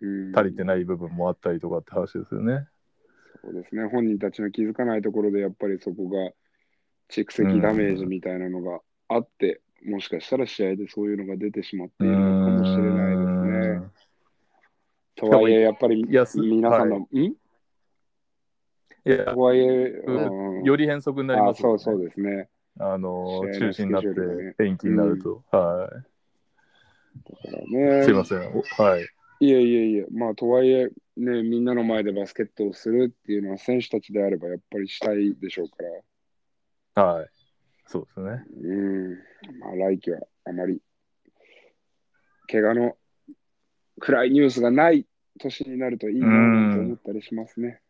[0.00, 2.68] うん足りてない部分もあったりとかって話ですよね。
[3.42, 6.32] そうですね、本人たちの気づかないところでやっぱりそこが
[7.10, 14.07] 蓄積ダメージみたいなのがあって、もしかしたら試合でそういうのが出てしまっているのかもしれないですね。
[15.18, 17.08] とはいえ、やっぱり皆さんの、ん？
[17.12, 17.34] い
[19.04, 22.48] やと、はいえ、うんうんより変則になりあますよねそうそうですね。
[22.80, 24.08] あの中止になって
[24.64, 25.44] 延期になると。
[25.50, 25.96] はだ
[27.50, 27.70] からい。
[27.70, 28.38] ね、すいません。
[28.56, 29.02] おはい。
[29.40, 35.76] いえいえいえ、まあ、とはいえ、ね、みんなの前でバスケットをするっていうのは選手たちであればやっぱりしたいでしょうか
[36.94, 37.28] ら、はい。
[37.86, 38.44] そうですね。
[38.62, 39.10] うん、
[39.60, 40.82] まあ、来季はあまり、
[42.50, 42.96] 怪我の
[43.98, 45.06] 暗いニュースがない
[45.38, 46.26] 年になるといいな
[46.74, 47.80] と思ったりしますね。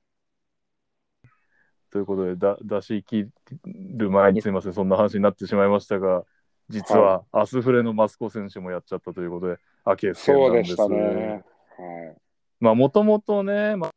[1.90, 3.28] ということで、だ出し切
[3.64, 6.24] る前にすみません、そんな話になってしまいましたが、
[6.68, 10.76] 実はアスフレのマスコ選手もやっちゃったということで、アキレス腱なです。
[10.76, 11.44] そうんでしたね。
[11.78, 12.16] はい。
[12.60, 13.88] まあ、もともとね、ま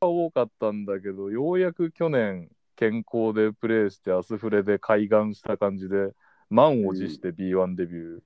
[0.00, 6.12] あ、多かったんだけど、ようやく去年、健康でプレーして、アスフレで開眼した感じで、
[6.48, 8.20] 満を持して B1 デビュー。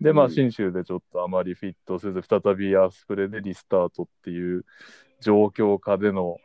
[0.00, 4.64] で、まあ、うん信州でちょっとあまりフィットせず、再びアスフレでリスタートっていう
[5.20, 6.38] 状況下での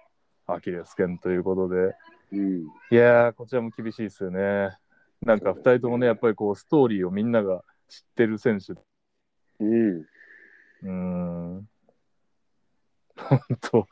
[0.48, 1.96] アキレス腱ということで、
[2.32, 2.62] うん。
[2.64, 4.76] いやー、こちらも厳しいですよね。
[5.22, 8.74] なんか2人ともね、やっぱりこう、ストーリーをみんなが知ってる選手。
[9.60, 10.00] うん。
[10.00, 10.90] うー
[11.60, 11.70] ん。
[13.16, 13.88] 本当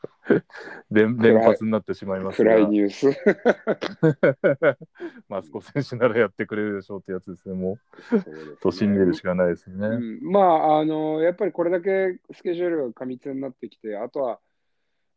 [0.90, 3.10] 連連発になってしまいますが暗いニュース。
[5.28, 7.54] マスコ選手ならやってくれるでしょうってやつですね。
[7.54, 7.78] も
[8.10, 9.86] そうですねう、と信じるしかないですね。
[9.86, 14.40] うん、まあ、あの、やっぱりこれだけスケジュールが過密になってきて、あとは、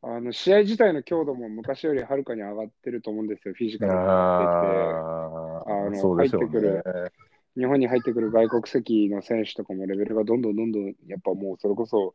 [0.08, 6.48] あの試合自体の強度も昔よりはるかに上がってると思うんですよ、フィジカルになってああ、あのそうでしょうね。
[6.48, 7.12] 入ってくきて、
[7.58, 12.14] 日本に入ってくる外国籍の選手とかもレベルがどんどんどんどん、やっぱもうそれこそ、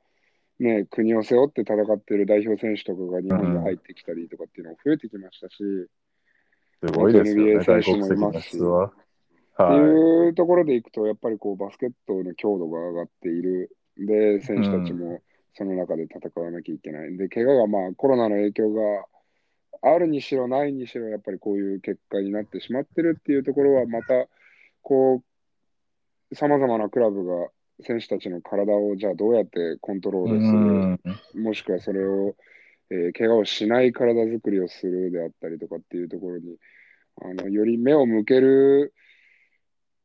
[0.60, 8.86] ね、国を背負って戦ってる代表選手とかが日本に入ってきたりとかっていうのが増えてきましたし、すごいですよね、NBA 外国籍の質は。
[8.86, 8.92] っ
[9.56, 9.78] てはい。
[9.78, 13.74] いうところでいくと、やっぱりこうバスケットの強度が上がっている。
[13.96, 15.22] で、選手たちも
[15.54, 17.16] その中で戦わなきゃいけない。
[17.16, 19.06] で、怪我がまあコロナの影響が
[19.82, 24.28] あるにしろないにしろ、やっぱりこういう結果になってしまってるっていうところは、また
[24.82, 25.22] こ
[26.30, 27.48] う、さまざまなクラブが
[27.82, 30.58] 選手たちの体をじゃあどうやってコントローうルする
[31.40, 31.42] ん。
[31.42, 32.36] もしくはそれを、
[32.90, 36.56] えー怪我をしない体作りをするであったりとかっていうところに、
[37.22, 38.94] あのより目を向ける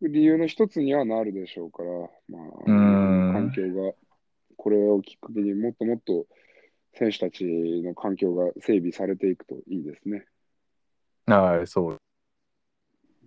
[0.02, 1.90] 理由の一つにはなるでしょうから、
[2.30, 3.94] まあ、うん環境が、
[4.58, 6.26] これをきっかけにもっともっと
[6.94, 10.26] 選手たちの環境が整備されていくといいですね。
[11.26, 11.98] はい、そう。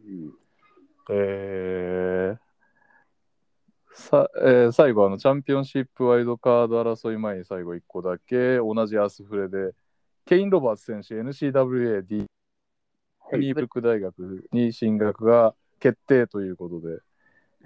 [0.07, 0.33] うん、
[1.11, 2.39] えー、
[3.99, 9.75] さえー最後あのチャンピオンシップワイルドカード争い前に最後1個だけ同じアスフレで
[10.25, 12.27] ケイン・ロバーツ選手 NCWAD
[13.31, 13.41] はい。
[13.41, 17.01] ニーブルック大学に進学が決定ということで、はい。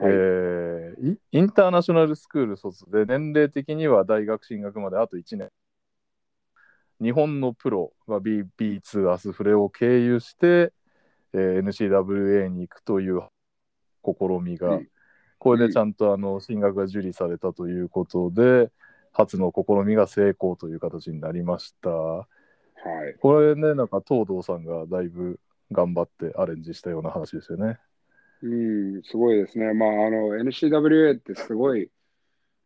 [0.01, 5.51] えーイインターナショナルスクール卒で年齢的には大学進学まであと1年。
[7.01, 10.73] 日本のプロが B- B2 アスフレを経由して、
[11.35, 13.21] えー NCWA に行くという
[14.03, 14.89] 試みが、うん
[15.43, 18.71] これでちゃんとあの進学が受理されたということで
[19.11, 21.91] 初の試みが成功という形になりました。
[21.91, 22.25] は
[23.13, 23.15] い。
[23.21, 25.41] これね、なんか東堂さんがだいぶ
[25.73, 27.81] 頑張ってアレンジしたような話ですよね。
[28.41, 29.75] うん、すごいですね。
[29.75, 31.91] まあ、あの、NCWA ってすごい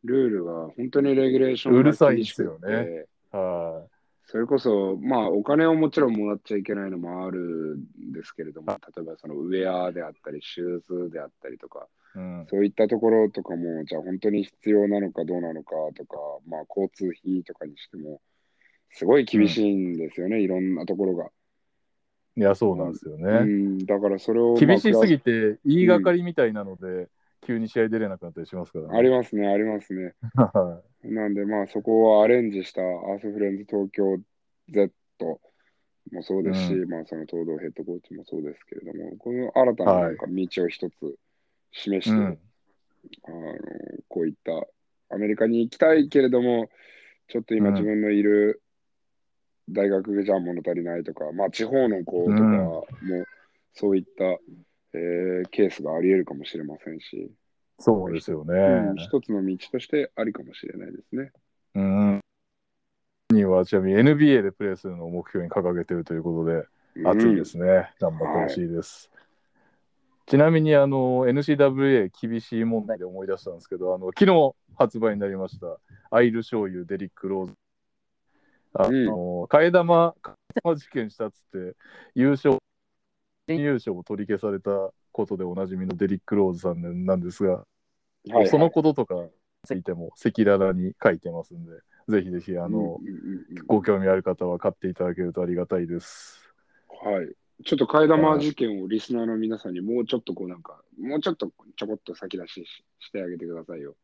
[0.04, 3.86] ルールが本当にレギュレーションがうるさいですよねては
[4.26, 11.95] それこそ、まあ、お金をもちろんもらっちゃいけないのもあるんですけれども、例えばそのウェアであったり、シューズであったりとか、い。
[12.16, 12.46] うん。
[12.48, 16.16] そういったところとかも、じゃあ本当に必要なのかどうなのかとか、
[16.48, 18.20] まあ、交通費とかにしても、
[18.90, 21.30] すごい厳しいんですよね、いろんなところが。
[22.38, 23.44] いや、そうなんですようね。
[23.44, 27.08] ん、だからそれを、厳しすぎて、て、言いがかりみたいなので、
[27.42, 30.14] 急に試合出れなくなったりしますからありますね、ありますね。
[30.34, 34.18] はなんで、まあ、そこはアレンジしたアースフレンズ東京
[34.70, 34.90] Z
[36.12, 40.94] もそうですし、うまあ、その東堂ヘッドコーチもそうですけれども、この新たななんか道を一つ
[41.72, 42.38] 示して、うん。
[43.24, 43.54] あの
[44.08, 46.68] こういったアメリカに行きたいけれども、
[47.28, 48.62] ちょっと今うん自分のいる
[49.68, 52.84] 大学じゃ物足りないとか、まあ、地方の子とかも
[53.74, 54.24] そういった、
[54.92, 57.30] えーケースがあり得るかもしれませんし、
[57.78, 58.54] そうですよね。
[58.54, 61.32] うん一つの道としてありかもしれないですね。
[61.74, 62.20] うん。
[63.30, 66.64] にはちなみに NBA でプレーするのを目標に掲げているということで、
[67.04, 67.90] 熱いですね。
[68.00, 69.10] 頑張ってほしいです。
[70.26, 75.78] ちなみにあの NCWA 厳しい問題で思い出したんですけど、あの昨日発売になりました
[76.10, 77.52] アイル醤油デリック・ローズ。
[78.74, 81.76] あの、替え玉、替え玉事件したっつって
[82.14, 82.58] 優勝、
[83.48, 89.30] 準優勝を取り消されたことでおなじみのデリック・ローズさんなんですが、はいはいそのこととかに
[89.64, 91.70] ついても赤裸々に書いてますんで、
[92.08, 96.40] ぜひぜひあの、うんうんうんご興味ある方は買っていただけるとありがたいです。
[96.88, 97.45] はい。
[97.64, 103.96] ちょっと替え玉事件をリスナーの皆さんにもうちょっとこうなんか、もうちょっとちょこっと先出しししてあげてくださいよ。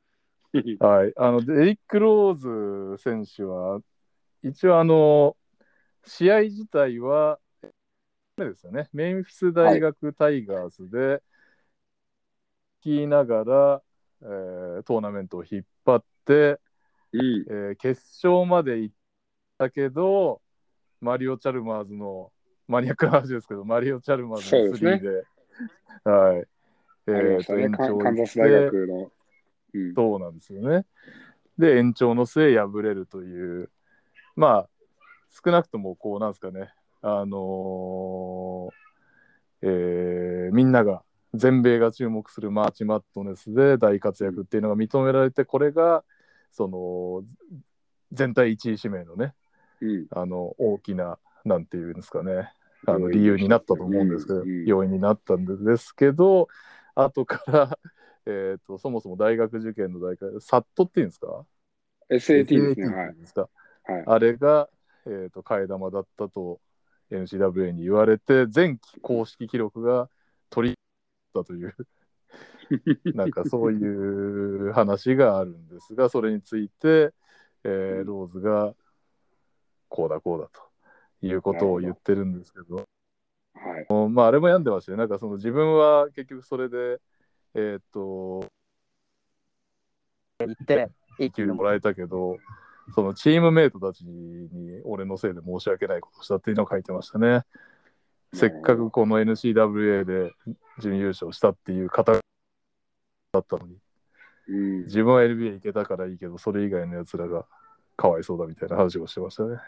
[0.81, 3.81] はい、あのデリック・ローズ選手は、
[4.43, 5.37] 一応あの、
[6.05, 7.39] 試合自体は、
[8.37, 11.23] ですよね、メンフィス大学タイガースで、
[12.85, 13.83] 聞きながら、
[14.23, 16.59] えートーナメントを引っ張って、
[17.13, 17.45] うん。
[17.49, 18.95] えー決勝まで行っ
[19.59, 20.41] たけど、
[21.01, 22.33] マリオ・チャルマーズの、
[22.69, 26.47] マニアックな話ですけど、マリオ・チャルマーズのそうですね3で、はい。
[27.07, 27.11] え。
[27.11, 29.13] ーと延カ長カンザス大学の。
[29.75, 29.95] うん。
[29.95, 30.87] そうなんですよね。
[31.59, 33.71] で、延長の末、敗れるという、
[34.37, 34.69] まあ、
[35.45, 36.73] 少なくとも、こう、なんですかね、
[37.03, 38.83] あのー
[39.65, 41.03] えーみんなが、
[41.35, 46.05] 全米が注目するマーチ・マットネスで大活躍っていうのが認められて、これが、
[46.51, 47.23] その、
[48.13, 49.35] 全体1位指名のね、
[49.81, 50.07] うん。
[50.11, 52.53] あの、大きな、なんていうんですかね、
[52.87, 56.49] あの理由になったと思うんですけど、要因になったんですけど、
[56.95, 57.79] 後から、
[58.27, 61.45] えー、とそもそも大学受験の大会、サットっていうんですか
[62.11, 63.17] ？SAT ですね。
[63.25, 63.49] SAT。
[64.07, 64.69] あれが、
[65.07, 66.61] えー、と替え玉だったと
[67.11, 70.09] NCWA に言われて、前期公式記録が
[70.51, 71.75] 取りったという、
[73.17, 77.13] なんかそういう話があるんですが、それについて、
[77.65, 78.75] えーローズが
[79.89, 80.72] こうだこうだと
[81.23, 82.77] いうことを言ってるんですけど、
[83.55, 84.09] はい。
[84.11, 84.99] まあ、あれも病んでましたよ。
[84.99, 87.01] なんかその自分は結局それで、
[87.55, 88.47] えーっと、
[90.41, 92.39] 行って、いい給料もらえたけど、
[92.95, 97.43] そのチームメイトたちに俺のせいで申し訳ないことをしたっていうのを書いてましたね。
[98.35, 100.33] せっかくこの NCWA で
[100.81, 102.19] 準優勝したっていう方だ
[103.39, 103.77] ったのに、
[104.49, 104.85] うん。
[104.85, 107.47] 自分は NBA 行けたからいいけど、それ以外のやつらが
[107.97, 109.59] かわいそうだみたいな話をしてましたね。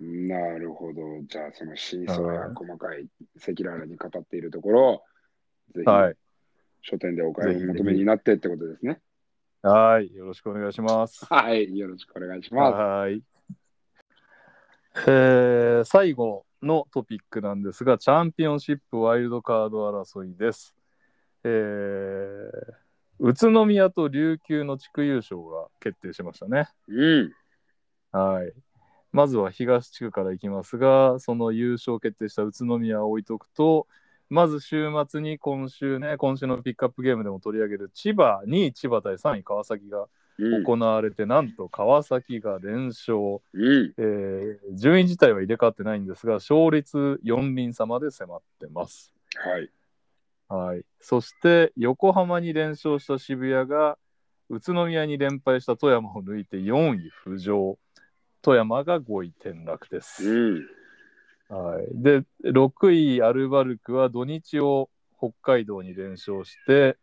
[0.00, 1.00] なるほど。
[1.26, 5.02] じゃあ、その真相や細かい赤裸々に語っているところを、
[5.74, 6.16] ぜひ、はい。
[6.82, 9.00] 書店でお買い求めになってってことですね。
[9.62, 10.14] はい。
[10.14, 11.26] よろしくお願いします。
[11.26, 11.76] はい。
[11.76, 12.74] よろしくお願いします。
[12.74, 13.22] はい。
[15.06, 20.74] えー最後のトピックなんですが、チャンピオンシップワイルドカード争いです。
[21.44, 22.50] えー
[23.20, 26.68] 宇都宮と琉球の地区優勝が決定しましたね。
[26.86, 27.32] うん。
[28.12, 28.52] はい。
[29.12, 33.86] まずは東地区からいきますが、その優勝決定した宇都宮を置いとくと、
[34.30, 40.06] まず週末に今週ね、今週のピックアップゲームでも取り上げる千葉、2位千葉対3位川崎が
[40.38, 43.94] うん行われて、なんと川崎が連勝、うん。
[43.96, 49.12] えー順位自体は入れ替わってないんですが、勝率4厘差まで迫ってます。
[49.34, 49.70] はい。
[50.48, 53.98] はい、そして横浜に連勝した渋谷が
[54.48, 57.78] 宇都宮に連敗した富山を抜いて4位浮上
[58.42, 60.66] 富山が5位転落です、うん。
[61.48, 66.96] はい、で6位アルバルクは土日を北海道に連勝して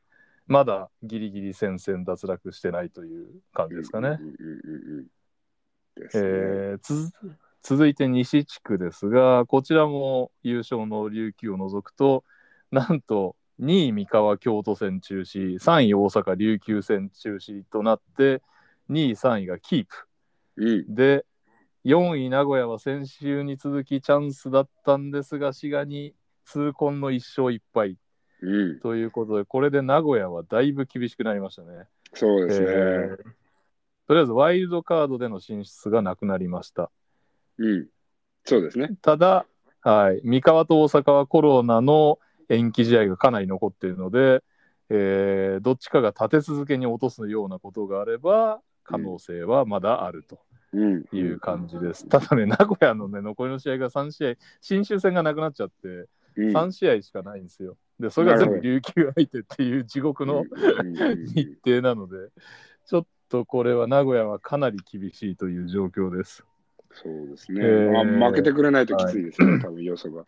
[0.47, 4.19] まだギリギリ戦線脱落してないという感じですかね、
[7.63, 12.23] 続いて西地区ですがこちらも優勝の琉球を除くと
[12.71, 18.43] なんと2位三河京都戦中止3位大阪琉球戦中止となって
[18.91, 20.07] 2位3位がキープ
[20.57, 20.95] うん。
[20.95, 21.25] で
[21.83, 26.15] 4位名古屋は先週に続きチャンスだったんですが滋賀に
[26.45, 27.97] 痛恨の1勝1敗
[28.41, 28.79] うん。
[28.79, 31.87] ということでこれで名古屋はだいぶ厳しくなりましたね。
[32.13, 32.67] そうですね。
[32.69, 33.35] えー
[34.07, 36.91] とりあえずワイルドカードでの進出がなくなりました。
[37.57, 37.87] うん。
[38.43, 38.91] そうですね。
[39.01, 39.47] ただ、
[39.81, 44.43] はい、三河と大阪はコロナの延期試合がかなり残っているので、
[44.89, 50.39] えーどっちかが立て続けに落とすようなことがあれば、可能性はまだあると
[50.73, 51.05] うん。
[51.11, 52.07] いう感じです。
[52.07, 56.55] ただね、名古屋の、ね、残りの試合が3試合、新州戦がなくなっちゃって、うん。
[56.55, 57.77] 3試合しかないんですよ。
[57.99, 60.43] で、それが全部琉球相手っていう地獄の
[61.33, 62.29] 日程なので、
[62.85, 66.43] ちょっとこれは名古屋はかなり厳しいという状況です。
[66.91, 67.61] そうですね。
[67.61, 70.25] えーまあ、負けてくれないときついですよね、多分要素が。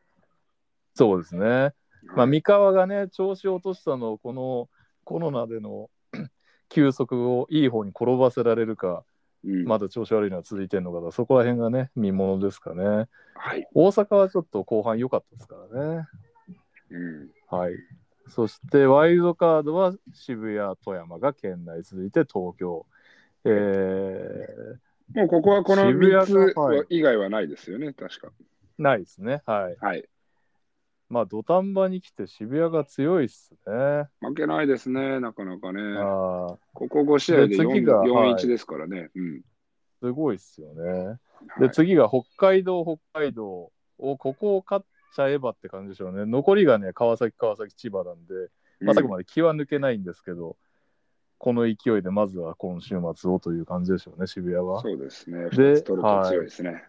[0.93, 1.45] そうですね。
[1.45, 4.69] まあ、はい三河がね、調子を落としたのを、この
[5.03, 5.89] コロナでの
[6.69, 9.03] 休息をいい方に転ばせられるか、
[9.43, 13.07] うんまだ調子悪いのは続いてるのかだ、そこら辺がね、見ものですかね。
[13.35, 13.67] はい。
[13.73, 16.07] 大阪はちょっと後半良かったですからね。
[16.89, 17.29] うん。
[17.49, 17.73] はい。
[18.27, 22.85] そして、ワイルドカードは渋谷、富山が県内、続いて東京。
[23.45, 24.47] え
[25.15, 28.27] もうここはこの渋谷が3つはい以外はないですよね、確か。
[28.27, 28.31] ー、
[28.77, 29.41] ないですね。
[29.45, 29.77] はい。
[29.79, 30.07] はい。
[31.09, 34.09] まあ、土壇場に来て渋谷が強いっすね。
[34.19, 35.81] 負けないですね、なかなかね。
[35.97, 39.09] ああ、ここ5試合でで 4, 次がはい4-1ですからね。
[39.15, 39.41] うん。
[40.01, 40.81] すごいっすよね。
[40.81, 41.17] はい
[41.59, 46.25] で、次が北海道、北海道を、ここを勝っちゃえばって感じでしょうね。
[46.25, 48.33] 残りがね、川崎、川崎、千葉なんで、
[48.79, 50.57] まあ、さっきまで気は抜けないんですけど、
[51.39, 54.81] この勢いでまずは今週末をという感じでしょうね、渋谷は。
[54.81, 55.49] そうですね。
[55.49, 56.83] で2つ取ると強いですね。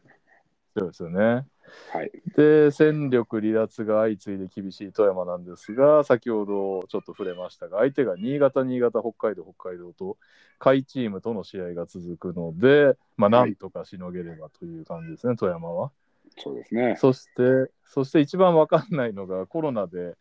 [0.77, 1.47] そうですよね。
[1.93, 2.11] はい。
[2.37, 10.17] で、戦力離脱が相次いで厳しい富山なんですが、先ほどちょっと触れましたが、相手が新潟、新潟、北海道、北海道と、
[10.59, 15.93] 下位チームとの試合が続くので、まあ、なんとかしのげればという感じですね、富山は。
[16.37, 16.97] そうですね。
[16.99, 20.17] そして、そして一番わかんないのが、コロナで、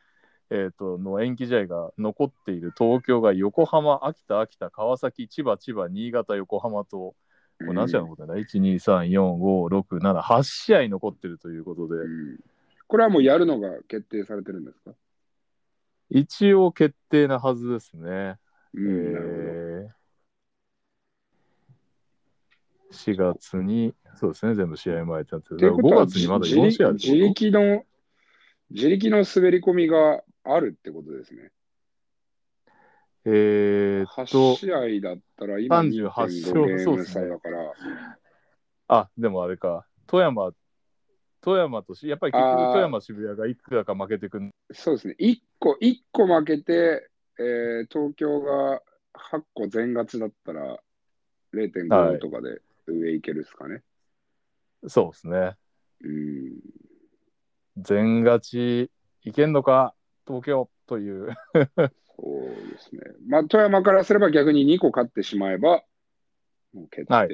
[0.49, 7.15] えー、との延期試合が残っている東京が横浜、秋田、秋田、川崎、千葉、千葉、新潟、横浜と、
[7.59, 12.39] これ何試合残ってんだ、?1、2、3、4、5、6、7、8試合残ってるということで、うん
[12.89, 14.93] これはもうやるのが決定されてるんですか？
[16.09, 18.37] 一応決定なはずですね。
[18.73, 19.97] うん、えー
[22.89, 25.55] 4月に、そうですね、全部試合前ってなってる。
[25.55, 25.59] ほど。
[25.59, 27.83] ということは5月にまだ自4試合自力の、
[28.71, 31.51] 自力の滑り込みがあるってことですね。
[33.29, 37.73] えーっ8と、試合だったら今38 2.5ゲーム差だから、
[38.87, 40.53] あ、でもあれか、富山、
[41.41, 45.15] 富山とし、やっぱり結局富山、渋谷がいくらか負けてくんそうですね。
[45.19, 48.81] 1個、一個負けて、えー東京が
[49.13, 50.79] 8個全勝ちだったらは
[51.53, 53.83] 0.5いとかで上いけるですかね。
[54.87, 55.57] そうですね。
[56.01, 56.59] うん。
[57.75, 58.91] 全勝ち
[59.23, 59.93] いけんのか、
[60.25, 61.35] 東京という。
[62.19, 63.01] そうですね。
[63.27, 65.84] まあ、富山からすれば逆に2個勝ってしまえば、
[66.73, 67.30] もう決定はいっ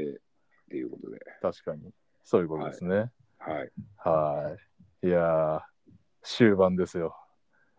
[0.69, 1.19] ていうことで。
[1.41, 1.91] 確かに。
[2.24, 3.12] そういうことですね。
[3.38, 3.72] はい。
[3.98, 4.58] は
[5.02, 5.08] い。
[5.08, 5.62] い、やー、
[6.24, 7.15] 終盤ですよ。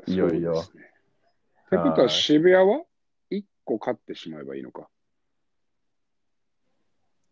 [0.06, 0.52] いよいよ。
[0.52, 0.70] っ
[1.70, 2.84] てことははい渋谷は
[3.30, 4.88] ？1個勝ってしまえばいいのか。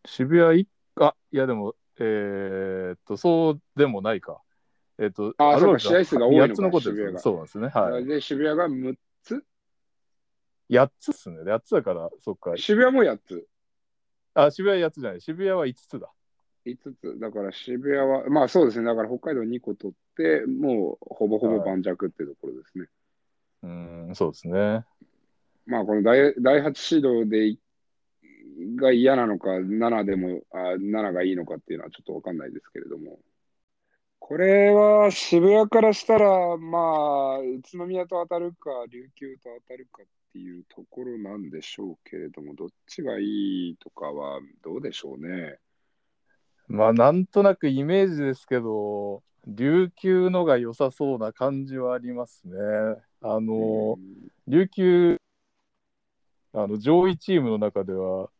[0.06, 4.40] 渋谷いあ、いやでも、えーっと、そうでもないか。
[4.98, 7.68] えーっと、あそうか試合数が多いのか8つ残ってるんです渋谷がよそうなんですね。
[7.68, 8.04] はい。
[8.06, 9.44] で、渋谷が6つ
[10.68, 11.38] 8つっすね。
[11.42, 12.56] 8つだから、そっか。
[12.56, 13.46] 渋谷も8つ。
[14.34, 15.20] あ、渋谷8つじゃない。
[15.20, 16.10] 渋谷は5つだ。
[16.64, 17.18] 5つ。
[17.18, 18.86] だから渋谷は、まあそうですね。
[18.86, 22.86] だから北海道2個取って、もうほぼほぼ盤石っていうところですね。
[23.62, 24.84] うーん、そうですね。
[25.66, 27.60] まあこの第第8シードでい
[28.76, 33.18] が嫌なのか、7でもあ、7がいいのかっていうのはちょっとわかんないですけれども、
[34.18, 45.58] これは渋谷からしたら、まあ、宇都宮と当たるか、琉球と当たるかっていうところなんでしょうけれども、どっちがいいとかはどうでしょうね。
[46.68, 52.54] まあなんとなくイメージですけど、琉球のが良さそうな感じはありますね。
[53.20, 53.98] あの、
[54.48, 55.16] 琉球、
[56.54, 58.30] あの上位チームの中では、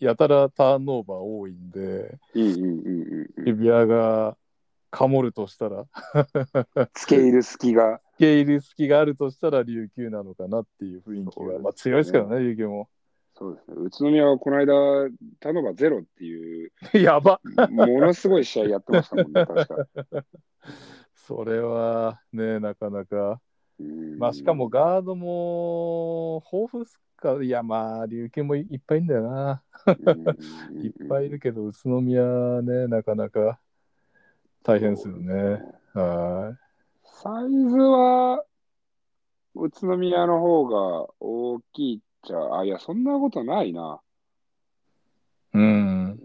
[0.00, 2.70] やたらターンオーバー多いんで、うんうんうんう
[3.16, 3.44] んうん。
[3.44, 4.36] 渋谷が
[4.94, 5.86] かもるとしたら、
[6.94, 8.00] つけ入る隙が。
[8.12, 12.88] 付け入る隙があるとしたら琉球なのかなっていう雰囲気が、まあ強いですからね、琉球も。
[13.36, 13.76] そうですね。
[13.76, 14.66] 宇都宮はこの間、
[15.40, 17.40] ターンオーバーゼロっていう、 やば
[17.70, 19.86] ものすごい試合やってましたもんね、確か。
[21.26, 23.40] それはね、なかなか。
[23.80, 29.64] うんまあしかもガードも豊富っすか、いやまあ琉球もいいっぱいいんだよな。
[30.80, 32.22] いっぱいいるけど、宇都宮
[32.62, 33.58] ね、なかなか
[34.64, 35.60] 大変ですよね。
[35.92, 36.56] は
[37.04, 38.42] サイズは、
[39.54, 44.00] 宇都宮の方が大きいっちゃ、あ、いや、そんなことないな。
[45.54, 45.58] い。
[45.58, 46.18] うん。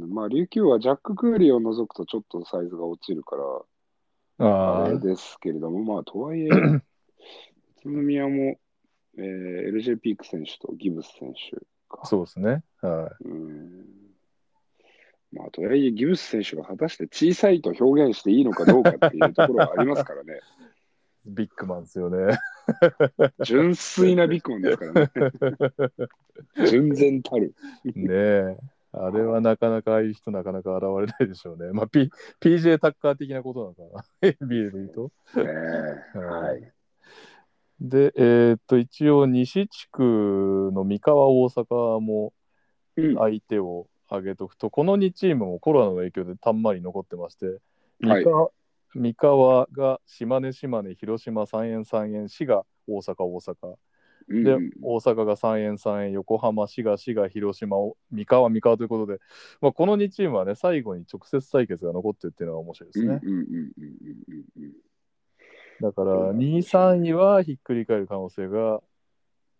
[0.00, 3.36] うん、まあ、琉球はジャック・クーリーを除くとちょっとサイズが落ちるか
[4.38, 4.46] ら、
[4.84, 6.82] あれですけれども、まあ、とはいえ、 宇
[7.82, 8.58] 都宮も、
[9.18, 11.58] えー LJ ピーク選手とギブス選手
[11.90, 12.06] か。
[12.06, 12.64] そうですね。
[12.80, 14.05] はうん
[15.36, 20.34] まあ、とはいえ、ギブス選手が果たして小さいと表現していいのかどうかっていうところはありますからね。
[20.34, 20.40] い。
[21.28, 22.38] ビッグマンですよね。
[23.42, 25.10] 純粋なビッグマンですからね。
[26.70, 27.54] 純然たる。
[27.84, 28.56] ねえ。
[28.92, 31.70] あれはなかなかああいう人なかなか現れないでしょうね。
[31.72, 32.10] まあ、P、
[32.40, 34.28] PJ タッカー的なことなのかな。
[34.40, 35.12] NBA で言うと。
[35.42, 35.44] ね
[36.14, 36.72] えはい。
[37.80, 42.32] で、えーっと、一応、西地区の三河、大阪も
[42.96, 47.58] うん相手を挙げとくと、この2チームもコロナの影響でたんまり残ってまして、はい
[48.00, 48.50] 三河,、
[48.94, 53.76] 三河が島根、島根、広島、三円、三円、滋賀、大阪、大阪。
[54.28, 57.76] で、うんうん大阪が三円、三円、横浜、滋賀、滋賀、広島、
[58.10, 59.20] 三河、三河ということで、
[59.60, 63.20] まあ、この2チームはね、最後に直接対決が残ってるっていうのが面白いですね。
[63.22, 63.96] うんうんうんうん
[64.28, 64.72] うんうん
[65.80, 68.82] だから、そうなん2位、ですよね3位はひっくり返る可能性が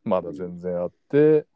[0.05, 1.47] まだ全然あって、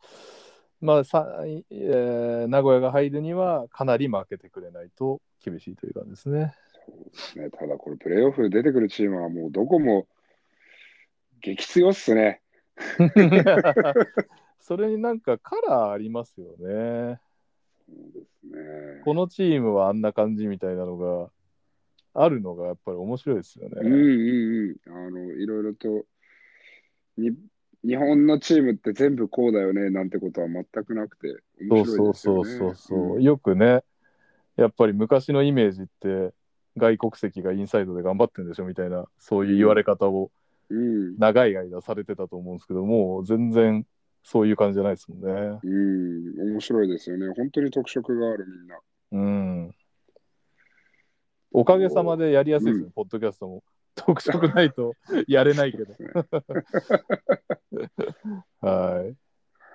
[0.81, 6.55] まあ、3位えー名古屋が入るにはかなり負けてくれないと厳しいという感じですね。
[6.87, 7.51] そうですね。
[7.51, 10.07] ただ、これ、プレーオフ出てくるチームはもうどこも
[11.43, 12.41] 激強っすね。
[14.59, 17.21] それになんかカラーありますよね。
[17.87, 19.03] そうですね。
[19.05, 21.31] このチームはあんな感じみたいなのが
[22.15, 23.81] あるのがやっぱり面白いですよね。
[23.81, 25.07] うんうんうん。
[25.07, 26.05] あの、いろいろと、
[27.17, 27.37] に
[27.85, 32.15] 日本のチームって全部こうだよねなんてことは全くなくて、面そうそう。
[32.15, 33.83] そうそうそう、んよくね
[34.57, 36.35] やっぱり昔のイメージって
[36.77, 40.31] 外国籍がインサイドで頑張ってんでしょみたいなそういう言われ方を
[40.69, 41.19] うん。
[41.19, 43.85] 長い間されてたと思うんですけどもう全然
[44.23, 45.59] そういう感じじゃないですもんね。
[45.63, 46.53] うん。
[46.53, 47.33] 面白いですよね。
[47.37, 48.79] 本当に特色があるみんな。
[49.13, 49.19] う
[49.67, 49.75] ん。
[51.53, 53.65] おかげさまでやりやすいですね、うんポッドキャストも。
[54.07, 54.95] 特色ないと
[55.29, 55.95] やれないけど。
[58.61, 59.17] はい。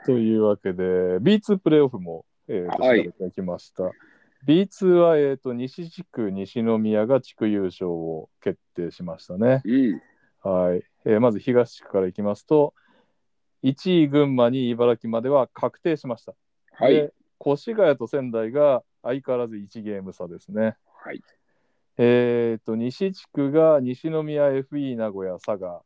[0.05, 0.83] というわけで、
[1.19, 3.91] B2 プレーオフも、えーとはい調べてきました。
[4.47, 9.61] B2 は、えー、と西地区、西宮が地区優勝を決定しましたね。
[9.65, 10.01] うん。
[10.41, 12.73] はいえーまず東地区からいきますと、
[13.63, 16.35] 1位、群馬に茨城までは確定しました。
[16.73, 17.13] はいで。
[17.45, 20.75] 越谷と仙台が相変わらず1ゲーム差ですね。
[21.03, 21.21] はい。
[21.97, 25.81] えっ、と、西地区が西宮 FE 名古屋佐賀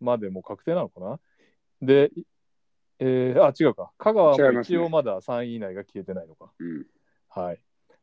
[0.00, 1.20] までも確定なのかな？
[1.80, 2.10] で、
[2.98, 3.92] えーあ、違うか。
[3.98, 6.50] 香川も一応まだ3位以内が消えてないのか。
[6.58, 6.86] うん。
[7.28, 7.60] はい。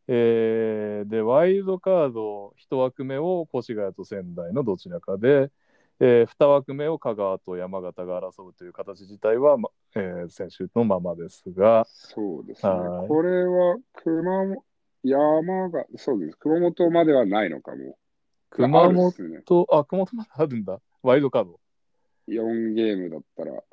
[0.08, 5.50] えーで、ワイルドカード1枠目を越谷と仙台のどちらかで、
[6.00, 13.08] え2枠目を香川と山形が争うという形自体は、まえー先週のままですが、そうですねはい。
[13.08, 14.64] これは熊本、
[15.04, 16.38] 山が、そうです。
[16.38, 17.98] 熊本まではないのかも。
[18.50, 19.12] 熊本？
[19.12, 19.42] すね。
[19.42, 20.80] と、あ、熊本まであるんだ。
[21.02, 21.60] ワイルドカード。
[22.30, 23.64] 4ゲームだったら、あ？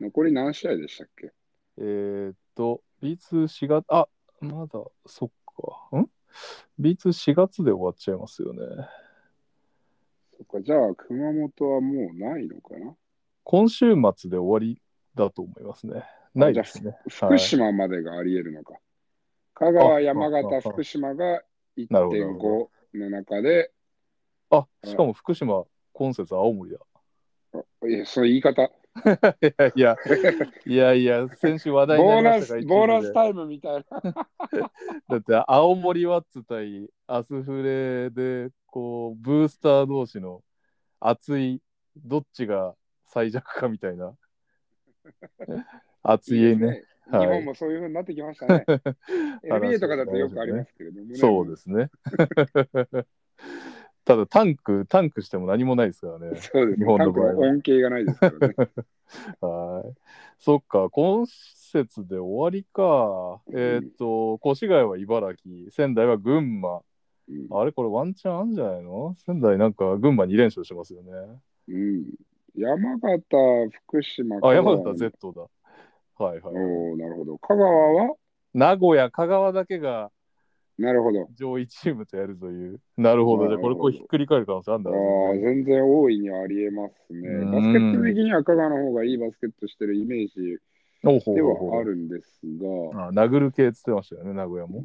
[0.00, 1.32] 残り何試合でしたっけ？
[1.78, 4.08] えーっと、B24 月、あ、
[4.40, 5.96] まだ、そっか。
[5.96, 6.10] ん
[6.80, 8.60] ?B24 月で終わっちゃいますよね。
[10.38, 12.96] そっか、じゃあ、熊本はもうないのかな？
[13.44, 14.82] 今週末で終わり
[15.14, 16.04] だと思いますね。
[16.34, 16.96] ないですね。
[17.08, 18.74] 福島までがあり得るのか。
[19.60, 21.42] 香川、あ山形、福島が
[21.90, 23.70] なるほどなるほ1.5の中で、
[24.48, 26.78] あ、しかも福島、今節青森だ。
[27.52, 28.70] あいや、その言い方、 い
[29.58, 29.96] やいや、
[30.64, 34.28] いやいや、先週話題にボーナなりましたボーナスタイムみたいな。
[35.08, 40.42] だって、青森ワッツ対アスフレで、こう、ブースター同士の
[41.00, 41.60] 熱い、
[41.96, 44.16] どっちが最弱かみたいな。
[46.02, 46.82] 熱いね。
[47.10, 48.64] 日はい本もそういうふうになってきましたね。
[49.44, 51.14] NBA とかだとよくありますけれどもね。
[51.16, 51.90] そうですね。
[54.04, 56.36] ただ、タンク、タンクしても何もないですからね。
[56.36, 56.84] そうですね。
[56.84, 58.54] 日本の場合恩恵がないですからね。
[59.40, 59.94] はい。
[60.38, 63.40] そっか、今節で終わりか。
[63.52, 66.76] えーっと、越谷は茨城、仙台は群馬。
[66.76, 66.82] うん
[67.52, 69.14] あれこれワンチャンあるんじゃないの？
[69.24, 71.12] 仙台なんか群馬2連勝してますよね。
[71.68, 72.04] うん
[72.56, 75.46] 山形、福島、あ、山形 Z だ。
[76.24, 76.54] はいはい。
[76.54, 77.38] おおなるほど。
[77.38, 78.14] 香川は？
[78.52, 80.10] 名古屋、香川だけが
[80.78, 81.28] なるほど。
[81.34, 82.80] 上位チームとやるという。
[82.96, 83.48] なるほど。
[83.48, 84.96] じゃあこれこうひっくり返る可能性あるんだああ、
[85.34, 87.28] 全然大いにありえますね。
[87.28, 90.58] うんバスケット的には香川の方がいいバスケットしてるイメージ
[91.02, 92.40] ではあるんです
[92.92, 94.82] が、あ殴る系っつってましたよね、名古屋も。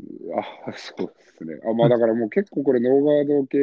[0.67, 1.59] あそうですね。
[1.65, 3.57] あまあだからもう結構これノーガード系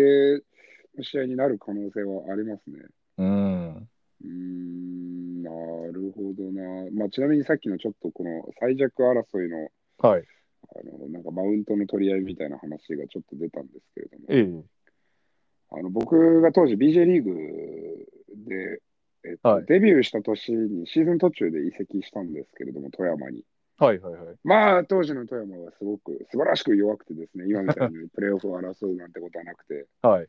[0.96, 2.78] の試合になる可能性はありますね。
[3.18, 3.88] うん。
[4.24, 5.50] うーん、な
[5.92, 6.90] るほどな。
[6.92, 9.68] まあちなみにさっきのちょっとこの最弱争いの
[9.98, 10.24] はい。
[10.74, 14.64] あのなんかマウントの取り合いみたいな話がちょっと出たんですけれども、ええ。
[15.70, 17.32] あの僕が当時 BJ リーグ
[18.46, 18.80] で、
[19.24, 23.42] えっとはいデビューした年にシーズン途中で移籍したんですけれども、富山に。
[23.78, 24.36] はいはいはい。
[24.44, 30.28] まあ、当時の富山はすごく素晴らしく弱くてですね、今みたいにプレーオフを争うなんてことはなくて、 はい。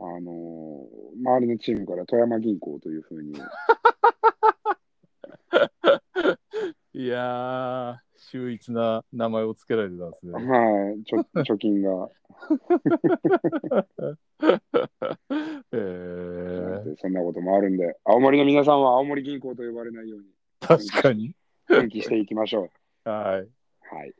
[0.00, 3.34] あのー周りのチームから富山銀行というふうに、
[6.94, 10.32] いやー、秀逸な名前をつけられてたんですね。
[10.32, 10.42] まあ、
[11.04, 12.08] ちょ貯金が、
[15.72, 20.26] えー、そんなこともあるんで、青森の皆さんは青森銀行と呼ばれないように、
[20.60, 21.34] 確かに。
[21.66, 22.70] 奮起していきましょ
[23.04, 23.08] う。
[23.08, 23.48] はい。
[23.94, 24.14] はい。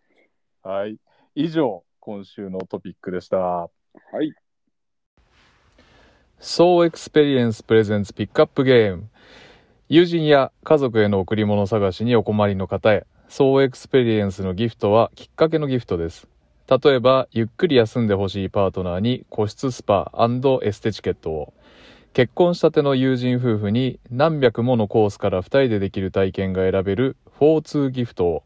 [0.63, 0.99] はい。
[1.35, 3.39] 以上、今週のトピックでした。
[3.39, 3.71] は
[4.23, 4.33] い。
[6.41, 9.03] So Experience Presents Pickup Game
[9.91, 13.07] 友人や家族への贈り物探しにお困りの方へ。
[13.29, 16.29] So Experience のギフトはきっかけのギフトです。
[16.67, 20.13] 例えばゆっくり休んでほしいパートナーに個室スパ
[20.63, 21.53] エステチケットを。
[22.15, 28.43] 結婚したての友人夫婦に何百ものコースから2人でできる体験が選べる4-2ギフトを。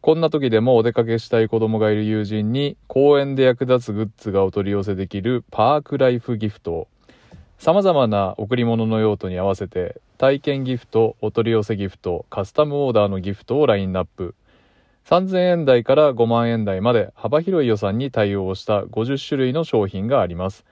[0.00, 6.88] こんな時でもお出かけしたい子供がいる友人に公園で役立つグッズがお取り寄せできるパークライフギフト
[7.58, 14.34] を様々な贈り物の用途に合わせて体験ギフト、お取り寄せギフト、カスタムオーダーのギフトをラインナップ。
[15.06, 20.64] 3000円台から5万円台まで幅広い予算に対応した50種類の商品があります。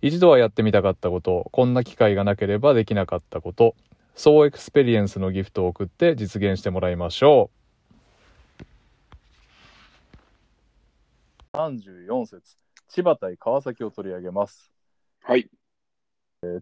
[0.00, 3.74] 一度はやってみたかったこと、こんな機会がなければできなかったこと、
[4.14, 7.50] 総エクスペリエンスのギフトを送って実現してもらいましょ
[11.54, 11.56] う。
[11.56, 12.56] 34節、
[12.88, 14.72] 千葉対川崎を取り上げます。
[15.22, 15.50] はい。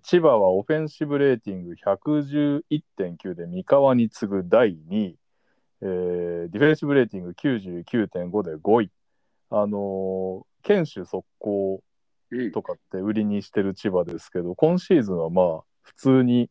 [0.03, 5.19] 千葉は offensive rating 111.9で三河に次ぐ第2位、
[5.81, 8.91] えー defensive rating 99.5で5位。
[9.51, 11.83] あのー堅守速攻
[12.31, 12.53] うん。
[12.53, 16.51] とかって売りにしてる千葉ですけど、今シーズンはまあ、普通に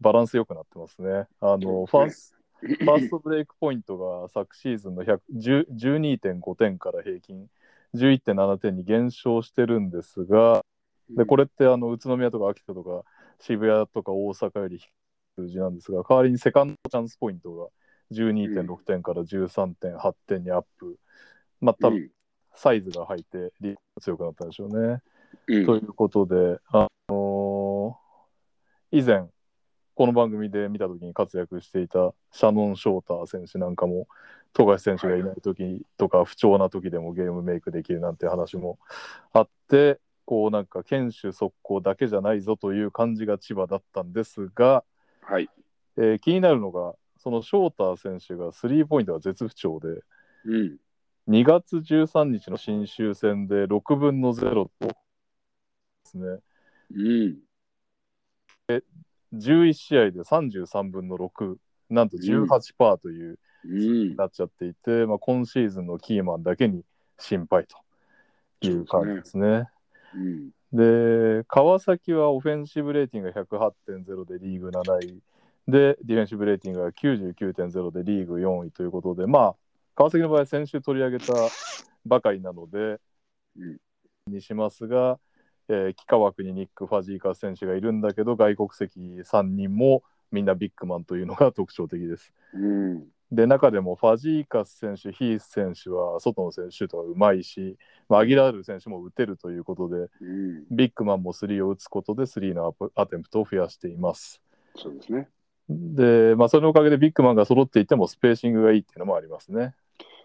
[0.00, 1.26] バランス良くなってますね。
[1.40, 7.46] あの、ファス fast break point が昨シーズンの100 10 12.5点から平均
[7.94, 10.64] 11.7点に減少してるんですが、
[11.16, 13.02] でこれってあの宇都宮とか秋田とか
[13.40, 14.88] 渋谷とか大阪より低い
[15.36, 17.66] 数字なんですが、代わりに second chance point が
[18.12, 20.98] 12.6点から13.8点にアップ。
[21.60, 22.10] まあ、多分
[22.54, 25.02] サイズが入ってリードが強くなったんでしょうね。
[25.46, 28.10] うんということで、あのー
[28.92, 29.28] 以前、
[29.94, 34.08] この番組で見たときに活躍していたシャノン・ショーター選手なんかも、
[34.52, 38.80] 富樫選手がいないときとか、不調なときでもゲームメイクできるなんて話も
[39.32, 40.00] あって、
[40.30, 44.84] こうなんか、堅守速攻だけじゃないぞという感じが千葉だったんですが、
[45.22, 45.50] はい。
[45.96, 49.88] えー気になるのが、そのショーター選手がスリーポイントが絶不調で、
[50.44, 50.78] うん。
[51.26, 54.94] 2月13日の新州戦で6分の0とで
[56.04, 56.38] すね、
[56.94, 57.38] うん。
[59.34, 61.56] 11試合で33分の6、
[61.88, 64.14] なんと18%という、うん。
[64.14, 66.84] なっちゃっていて、まあ、今シーズンのキーマンだけに
[67.18, 67.76] 心配と
[68.64, 69.68] いう感じですね。
[70.14, 70.50] うん。
[70.72, 75.20] で、川崎はオフェンシブレーティングが108.0でリーグ7位、
[75.68, 79.56] で、ディフェンシブレーティングが99.0でリーグ4位ということで、まあ、
[79.94, 81.32] 川崎の場合、先週取り上げた
[82.06, 82.98] ばかりなので、
[83.56, 83.78] うん
[84.30, 85.18] にしますが、
[85.68, 92.32] えー、幾何枠にニック・ファジーカス選手がいるんだけど、外国籍3人もみんなビッグマンというのが特徴的です。
[92.54, 93.06] うん。
[93.32, 97.76] で、中でもファジーカス選手、ヒース選手は外の選手シュートがうまいし、
[98.08, 100.66] まあ、アギラール選手も打てるということで、うん。
[100.70, 104.42] ビッグマンも3を打つことで3のアプアテンプトを増やしています。
[104.76, 105.28] そうですね。
[105.68, 109.74] で、まあ、そのおかげでビッグマンが揃っていてもスペーシングがいいっていうのもありますね。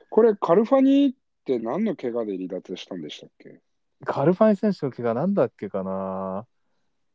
[0.10, 3.62] これ、カルファニーって何の怪我で離脱したんでしたっけ？
[4.04, 6.48] カルファイ選手の怪我なんだっけかな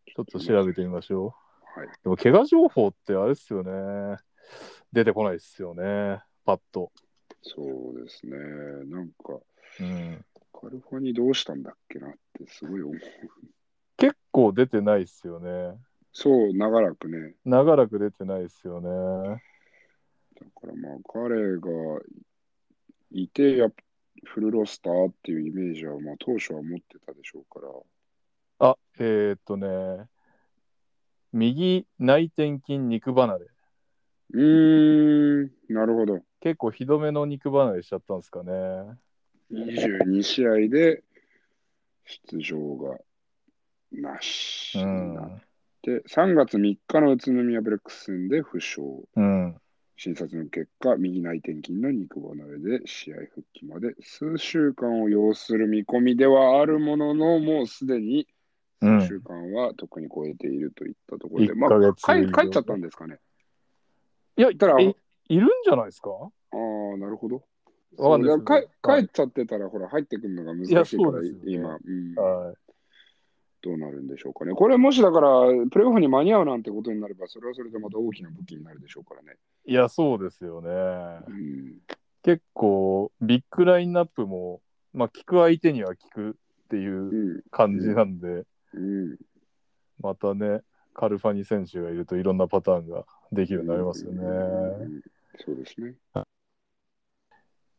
[0.07, 1.35] ちょっと調べてみましょ
[1.75, 1.87] はい。
[1.87, 1.91] う。
[2.05, 4.19] でも怪我情報ってあれですよね。
[4.93, 6.23] 出てこないですよね。
[6.45, 6.93] パッと。
[7.43, 8.37] そうですね。
[8.87, 9.41] なんか、
[9.81, 12.97] うん、カルファニーどうしたんだっけなってすごい思う。
[13.97, 15.79] 結構出てないですよね。
[16.13, 17.35] そう、長らくね。
[17.45, 19.43] 長らく出てないですよね。
[20.41, 21.69] だからまあ、彼が
[23.13, 23.77] いて、やっぱ
[24.25, 28.69] フルロスターっていうイメージは、まあ、当初は持ってたでしょうから。
[28.69, 30.09] あ、えー、っとね、
[31.33, 33.47] 右内転筋肉離れ。
[34.33, 36.21] うーん、なるほど。
[36.41, 38.53] 結構ひどめの肉離れしちゃったんですかね。
[39.51, 41.03] 22試合で
[42.29, 42.99] 出場が
[43.93, 45.41] なしうになっん。
[45.83, 48.83] て、3月3日の宇都宮ブレックス戦で負傷。
[49.17, 49.57] うん。
[49.97, 58.27] 診察の結果、右内転筋の肉離れで試合復帰まで数週間を要する見込みではあるものの、もうすでに
[58.81, 63.19] 数週間は特に超えているといったところで、うんまあ一ヶ月帰以上帰っちゃったんですかね。
[64.37, 64.95] いや、たらえ
[65.29, 66.11] いるんじゃないですか？
[66.53, 67.43] ああ、なるほど。
[67.99, 72.55] わかんないですけどか帰っちゃってたら、ほら、入ってくるのが難しいから、そうですよね今、うん、は
[73.63, 74.55] どうなるんでしょうかね。
[74.55, 75.29] これ、もしだから、
[75.71, 79.37] プレーオフに間に合うなんてことになれば、それはそれでまた大きな武器になるでしょうからね。
[79.67, 79.73] い。
[79.73, 80.71] いや、そうですよね。
[81.29, 81.79] うん、
[82.23, 84.63] 結構、ビッグラインナップも、
[84.95, 86.35] まあ、聞く相手には聞くっ
[86.69, 89.19] ていううん、感じなんで、うん。
[90.01, 90.63] またね、
[90.95, 94.19] カルファニ選手がいるといろんなパターンができるようになりますよね。
[94.23, 95.01] うん
[95.43, 95.95] そうですね。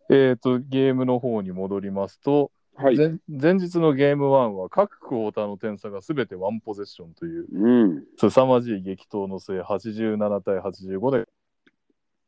[0.10, 2.98] えっ、と、ゲームの方に戻りますと、はい。
[2.98, 8.04] 前前日のゲーム1は各クォーターの点差が全てワンポゼッションといううん。
[8.18, 11.28] 凄まじい激闘の末87対85で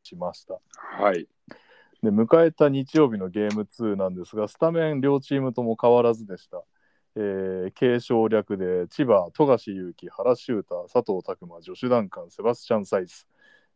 [0.02, 0.60] しました。
[0.76, 1.26] はい。
[2.02, 6.62] で迎えた日曜日のゲーム2なんですがスタメン両チームとも変わらずでした。
[7.16, 13.26] えー継承略で千葉、富樫勇樹、原修太、佐藤拓磨、ジョシュ・ダンカン、セバスチャン・サイズ、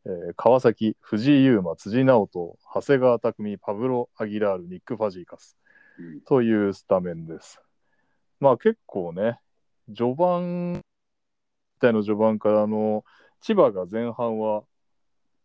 [0.05, 5.57] えー川崎、藤井優馬、辻直人、長谷川拓実、パブロ・アギラール、ニック・ファジーカス。
[5.99, 7.61] うんというスタメンです。
[8.39, 9.41] まあ結構ね、
[9.89, 10.81] 序盤、
[11.81, 13.05] 体の序盤からあの
[13.41, 14.63] 千葉が前半は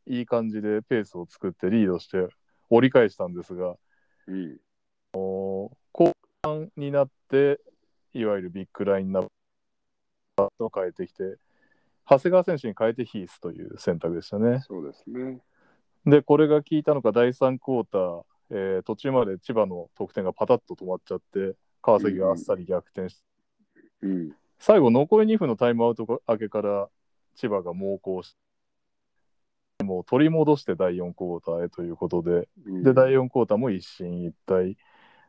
[0.05, 2.27] いい感じでペースを作ってリードして
[2.69, 3.75] 折り返したんですが、
[4.27, 4.59] うん。
[5.13, 5.71] 後
[6.43, 7.59] 半になって、
[8.14, 9.28] いわゆるビッグラインナッ
[10.36, 11.38] プを変えてきて、
[12.09, 14.59] 長谷川選手に変えてヒースという選択でしたね。
[14.61, 15.39] そうですね。
[16.05, 23.24] で、これが効いたのか、第3クォーター、えー途中まで千葉の得点がパタッと止まっちゃって、川崎があっさり逆転して、
[24.03, 24.32] うん。
[24.59, 26.89] 最後、残り2分のタイムアウト明けから
[27.36, 28.36] 千葉が猛攻し
[29.80, 34.76] て、もう取り戻して第4クォーターへということで、うんで、第4クォーターも一進一退。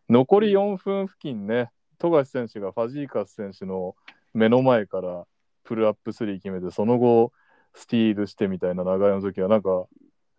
[0.08, 3.94] 残り4分付近ね、富樫選手がファジーカス選手の
[4.32, 5.26] 目の前から
[5.64, 7.32] プルアップ3決めて、その後、
[7.74, 9.86] スティールしてみたいな流れの時は、なんか、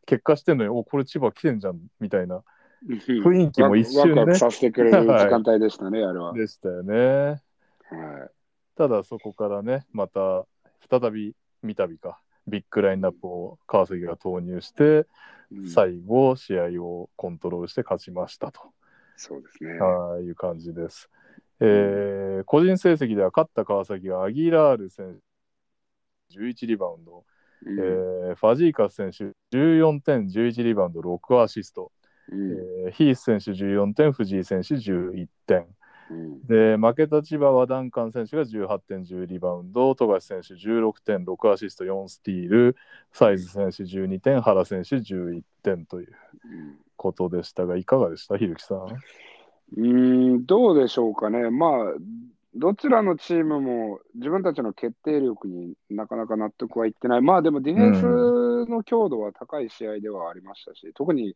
[0.05, 2.43] 結果してんのに、おこれ千葉来てんじゃんみたいな
[2.87, 6.33] 雰囲気も一瞬ねワクワクさせてくれる時間帯でしたね、あれは。
[6.33, 6.95] でしたよね。
[6.95, 7.41] はい。
[8.77, 10.45] ただそこからね、また
[10.89, 15.05] 再び三度か、ビッグラインナップを川崎が投入して、うん
[15.67, 18.61] 最後、試合をコントロールして勝ちましたと。
[19.15, 19.79] そうですね。
[19.79, 21.09] はいいう感じです。
[21.61, 25.19] えー個人成績では勝った川崎がアギラール選
[26.31, 27.23] 手11リバウンド、
[27.65, 27.79] うん。
[27.79, 31.91] えーファジーカス選手14点11リバウンド6アシスト、
[32.31, 32.51] うん。
[32.85, 35.65] えーヒース選手14点藤井選手11点。
[36.11, 36.45] うん。
[36.45, 39.95] で負けた千葉はダンカン選手が18点10リバウンド。
[39.95, 42.75] 富樫選手16点6アシスト4スティール。
[43.11, 46.11] サイズ選手12点原選手11点という
[46.43, 46.75] うん。
[46.95, 48.37] ことでしたがいかがでした？
[48.37, 48.87] ひるきさん。
[49.75, 51.49] うーん、どうでしょうかね。
[51.49, 51.71] まあ、
[52.55, 57.21] どちらのチームも自分たちの決定力になかなか納得はいってない。
[57.21, 61.35] まあでもディフェンスの強度は高い試合ではありましたし、特に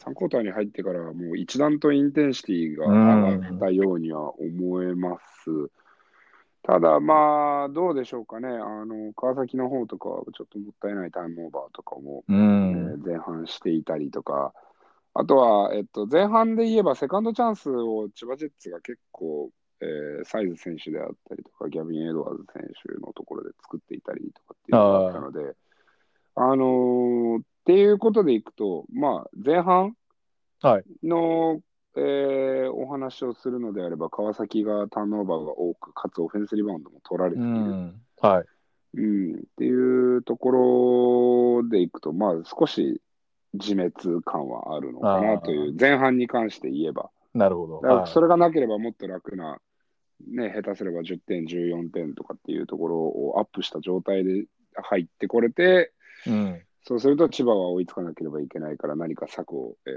[0.00, 5.70] 3クォーターに入ってからもう一段とインテンシティが上がったようには思えます。
[6.62, 8.48] ただまあ、どうでしょうかね。
[8.48, 14.52] あの、川崎の方とかはちょっともったいないタイムオーバーとかもうえんー前半していたりとか、
[15.14, 19.50] あとは、えっと、前半で言えばセカンドチャンスを千葉ジェッツが結構、
[19.80, 25.56] えーサイズ選手であったりとか、ギャビン・エドワーズ選手のところで作っていたりとかっていうのがあったので、
[26.36, 29.96] あのーっていうことでいくと、まあ、前半
[30.62, 30.84] はい。
[31.02, 31.60] の、
[31.96, 37.50] えーお話をするのであれば、川崎がターンオーバーが多く、かつオフェンスリバウンドも取られてういる。
[37.50, 38.02] ん。
[38.20, 38.46] はい。
[38.94, 43.00] うん、っていうところでいくと、まあ、少し
[43.54, 47.10] 自滅感はあるのかなという、前半に関して言えば。
[47.34, 48.06] なるほど。
[48.06, 49.58] それがなければもっと楽な、
[50.28, 54.44] ね、下手すれば10点、14点とかっていうところをアップした状態で
[54.74, 55.92] 入ってこれて、
[56.26, 56.62] うん。
[56.82, 59.90] そうすると千葉は追いつかなければいけないから、何か策を、え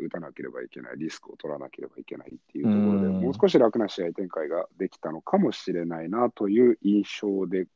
[0.00, 7.66] ー打たなければいけない、リスクを取らなければいけないっていうところで、うんもう少し楽な試合展開ができたのかもしれないなという印象で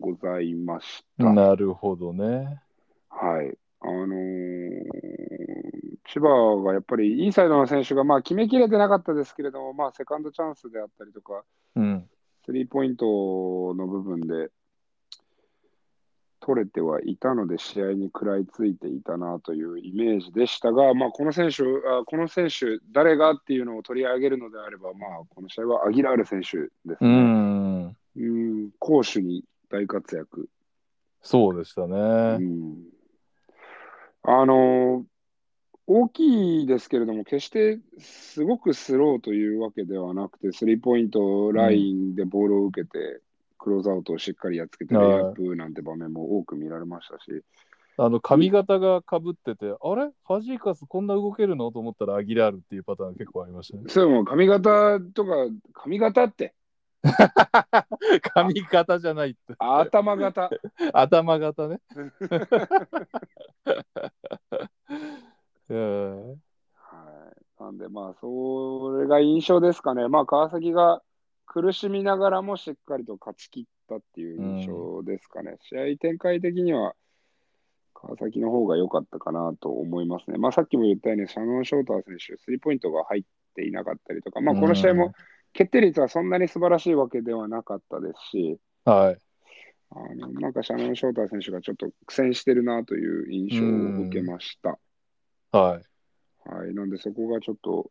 [0.00, 1.32] ございました。
[1.32, 2.60] なるほどね。
[3.08, 3.56] はい。
[3.84, 5.24] あのー
[6.06, 11.42] 千葉がやっぱりインサイドの選手がまあ決めきれてなかったですけれども、まあ、セカンドチャンスであったりとか、
[11.76, 12.08] うん。
[12.44, 13.04] スリーポイント
[13.74, 14.50] の部分で
[16.40, 27.08] 取れてはいたので、試合に食らいついていたなというイメージでしたが、まあ、この選手あ、この選手、誰がっていうのを取り上げるのであれば、まあ、この試合はアギラール選手ですうね。
[27.08, 27.96] ん。
[28.16, 30.48] うん、攻守に大活躍。
[31.22, 32.36] そうでしたうね。
[32.38, 32.93] ん
[34.26, 35.04] あの
[35.86, 43.20] 大きいですけれども、決してすごくスローというわけではなくて、スリーポイントラインでボールを受けて、
[43.58, 47.42] クローズアウトをしっかりやっつけて、レイアップなんて場面も多く見られましたし、
[47.98, 50.10] あの髪型がかぶってて、あれ？
[50.26, 51.70] ファジーカスこんな動けるの？
[51.70, 53.84] と思ったらアギラールっていうパターンが結構ありましたね。
[53.88, 55.32] それも髪型とか、
[55.74, 56.54] 髪型って、
[58.34, 59.54] 髪型じゃないって。
[59.58, 60.50] 頭型。
[60.92, 61.80] 頭型ね。
[65.70, 66.36] うんは
[67.32, 70.08] い、なんで、まあ、それが印象ですかね。
[70.08, 71.02] まあ、川崎が
[71.46, 75.56] 苦しみながらもしっかりと勝ち切ったっていう印象ですかね。
[75.60, 76.94] 試合展開的には
[77.94, 80.38] 川崎の方が良かったかなと思いますね。
[80.38, 83.22] まあ、さっきも言ったように、シャノン・ショーター選手、スリーポイントが入っ
[83.54, 85.12] ていなかったりとか、まあ、この試合も
[85.54, 89.18] 決定率はそんなに素晴らしいわけではなかったですし、はい。
[89.90, 94.78] あのなんかシャノン・ショーター選手がちょっと苦戦してるなという印象を受けました。
[95.56, 96.48] はい。
[96.48, 97.90] はい、なんでそこがちょっと、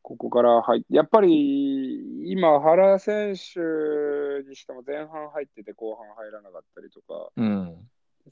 [0.00, 7.76] ここから入って、やっぱり今、原選手にしても前半入ってて後半入らなかったりとか、うん。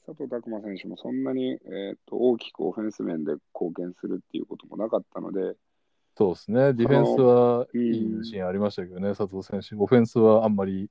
[0.05, 5.55] 佐藤拓磨選手もそんなに、えーと大きくオフェンス面で貢献するっていうこともなかったので、
[6.17, 6.73] そうですね。
[6.73, 9.75] ディフェンスはうんいいシーンありましたけどね、佐藤選手。
[9.75, 10.89] オフェンスはあんまり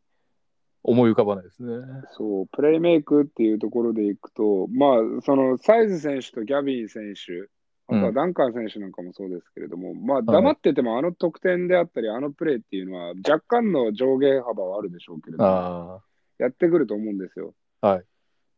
[0.82, 1.82] 思い浮かばないですね。
[2.12, 7.48] そう、プレイメイクっていうところでいくと、まあ、そのサイズ選手とギャビン選手、
[7.88, 16.00] あとはダンカー選手なんかもそうですけれども、まあ、黙っててもあの得点であったり、あのプレーっていうのは、若干の上下幅はあるでしょうけれども、あ
[16.38, 17.54] やってくると思うんですよ。
[17.80, 18.04] はい。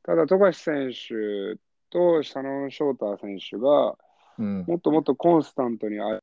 [0.02, 1.60] ただ、富樫選手
[1.90, 3.96] とシャノン・ショーター選手が、あ。
[4.38, 4.64] うん。
[4.66, 6.20] もっともっとコンスタントにあ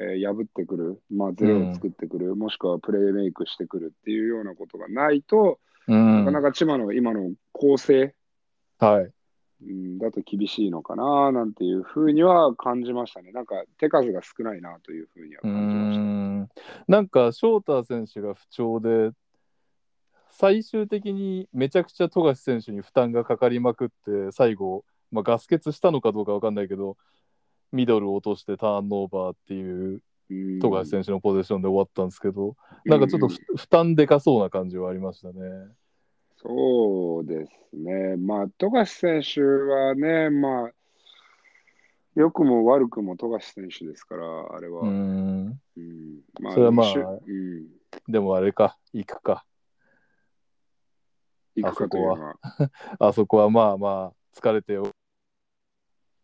[0.00, 8.14] えー破ってくる、まあ、ズレを作ってくる、もしくはプレイメイクしてくるっていうようなことがないと、うんなかなか千葉の今の構成、
[8.78, 9.10] はい。
[9.60, 13.32] うん、だと厳しいのかななんていうふうには感じましたね。
[13.32, 16.02] なんか手数が少ないなというふうにはう感じました。
[16.02, 16.48] ん。
[16.86, 19.10] なんか、翔太選手が不調で、
[20.30, 26.96] 最終的にめちゃくちゃ富樫選手に負担がかかりまくって、最後、まあ、ガス欠したのかどうかわかんないけど、
[27.72, 35.34] ミドルを落としてターンオーバーっていううん富樫選手のポゼッションで終わったんですけど、なんかちょっとふ負担でかそうな感じはありましたね。
[36.40, 38.16] そうですね。
[38.16, 40.70] まあ、富樫選手はね、まあ、
[42.14, 44.82] 良くも悪くも富樫選手ですから、あれは。
[44.82, 45.60] うん。
[45.76, 47.68] うんまそれはまあうん、
[48.08, 49.44] でもあれか、行くか。
[51.56, 52.36] 行くかとは。
[53.00, 54.92] あそこはまあまあ、疲れてよ。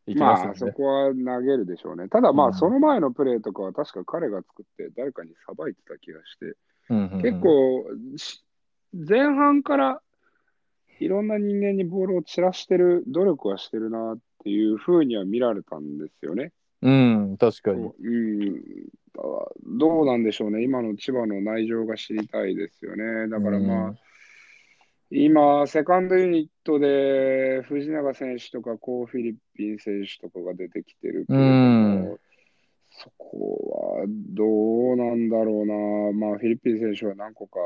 [0.06, 0.72] まあ、ますよね。
[0.72, 2.08] そこは投げるでしょうね。
[2.08, 6.56] ただ、まあ、うんその前のプレーとかは確か彼が作って誰かにさばいてた気がして、
[6.90, 7.84] うんうんうん結構、
[8.16, 8.44] し
[8.92, 10.00] 前半から
[11.00, 16.52] いろんな人間にボールを散らしてる、努力はしてるなっていうふうには見られたんですよね。
[16.82, 17.90] うん、確かに。
[17.98, 19.22] うん、だ
[19.66, 20.62] どうなんでしょうね。
[20.62, 23.28] 今の千葉の内情が知りたいですよね。
[23.28, 23.98] だからまあ、うん
[25.16, 32.20] 今、セカンドユニットで藤永選手とかコー・フィリッピン選手とかが出てきてるけれども、う
[32.90, 36.26] そこはどうなんだろうな。
[36.28, 37.60] まあ、フィリピン選手は何個か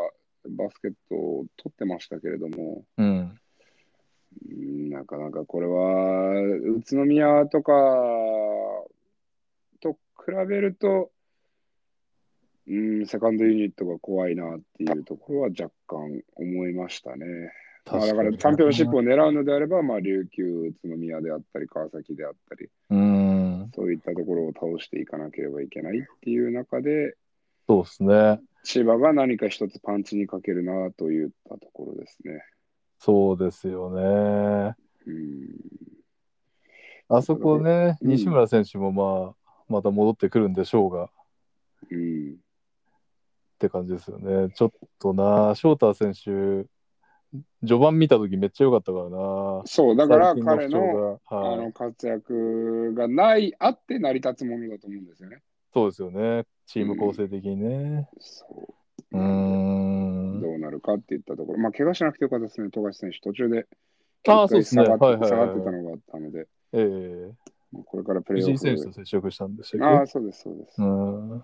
[0.51, 3.07] バスケットを取ってましたけれども、うん。
[3.07, 6.41] うんなかなかこれは
[6.77, 7.73] 宇都宮とか
[9.81, 11.11] と比べると、
[12.69, 17.27] うん、セカンドユニットが怖いなっていうところは若干思いましたね。
[17.91, 23.71] まあ、だからチャンピオンシップを狙うのであれば、まあ、琉球、宇都宮であったり、川崎であったり、うん。
[23.75, 27.17] そういったところを倒していかなければいけないっていう中で、
[27.67, 28.41] そうですね。
[28.65, 32.43] 千葉が何か一つパンチにかけるなといったところですね。
[32.99, 34.75] そうですよね。
[35.07, 35.49] うん、
[37.09, 41.09] あそこね、うん西村選手もまあ、また戻ってくるんでしょうが、っ
[41.91, 42.37] うん、
[43.59, 44.51] て感じですよね。
[44.55, 46.67] ちょっとな、翔太選手、
[47.61, 49.63] 序盤見たときめっちゃ良かったからな。
[49.67, 55.43] そう、だから彼のはいあの活躍がない、あって成り立つものだと思うんですよね。
[55.73, 56.45] そうですよね。
[56.67, 58.09] チーム構成的にね。
[58.19, 58.75] そ
[59.13, 60.41] うーん。
[60.41, 63.67] どうなるかっていったところ、まあ、怪我しなくてよかったですね、富樫選手、途中で
[64.27, 67.33] あーそうですね下がってたのがあったので、ええ
[67.73, 68.95] まあこれからプレー選手とフ。
[68.95, 70.83] 接触したんでしたああ、っそうです、そうですけ。
[70.83, 71.43] うん。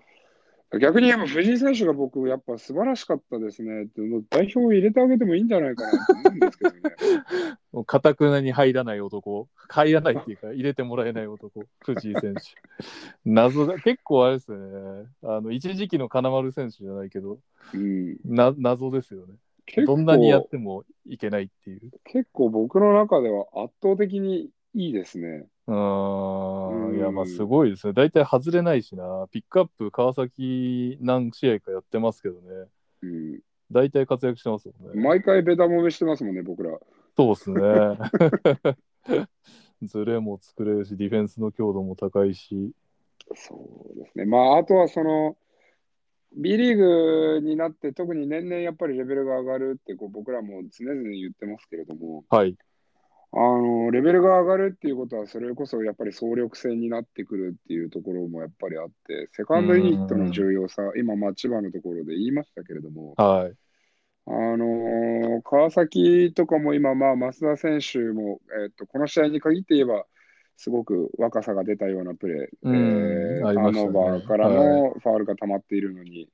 [0.79, 6.79] 逆に言えば藤井選手が僕、やっぱ素晴らしかったですねって、もう代表を入れてあげてもいいんじゃないかなと思うんですけどね。
[7.71, 12.41] もうかくなに入らない男、入らないっていうか、入れてもらえない男、藤井選手。
[13.25, 15.07] 謎だ、結構あれですよね。
[15.23, 17.39] あの一時期の金丸選手じゃないけど、
[17.73, 19.35] うん、な謎ですよね。
[19.85, 21.91] どんなにやってもいけないっていう。
[22.03, 25.47] 結構僕の中では圧倒的にいいですね。
[25.67, 27.93] うーん、うんいや、まあすごいですね。
[27.93, 29.27] 大体外れないしな。
[29.31, 32.67] ピックアップ、川崎何試合かやってますけどね。
[33.01, 33.39] うん、
[33.71, 35.01] 大体活躍してますもんね。
[35.01, 36.77] 毎回ベタ揉めしてますもんね、僕ら。
[37.17, 39.25] そうですね。
[39.83, 42.71] ズレも作れるし、ディフェンスの強度も高いし。
[43.33, 44.25] そうですね。
[44.25, 45.35] まあ、あとはその、
[46.37, 52.57] B リーグになって、特に年々やっぱりレベルが上がるってこう僕らも常々言ってますけれども、はい。
[53.37, 63.53] あのレベルが上がるっていうことは、それこそやっぱり総力戦になってくるっていうところもやっぱりあって、セカンドユニットの重要さ、今、まあ、千葉のところで言いましたけれども、はい。
[64.27, 70.05] あの川崎とかも今、まあ、増田選手も、えっとこの試合に限って言えば、
[70.55, 76.29] すごく若さが出たようなプレー、うんえーターンオーバーからのファールが溜まっているのに、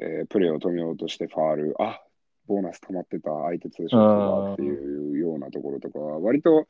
[0.00, 2.02] えープレーを止めようとしてファール、あ
[2.50, 6.68] ボーナス溜まってた相手ツーショットがっていうなところとかは、割と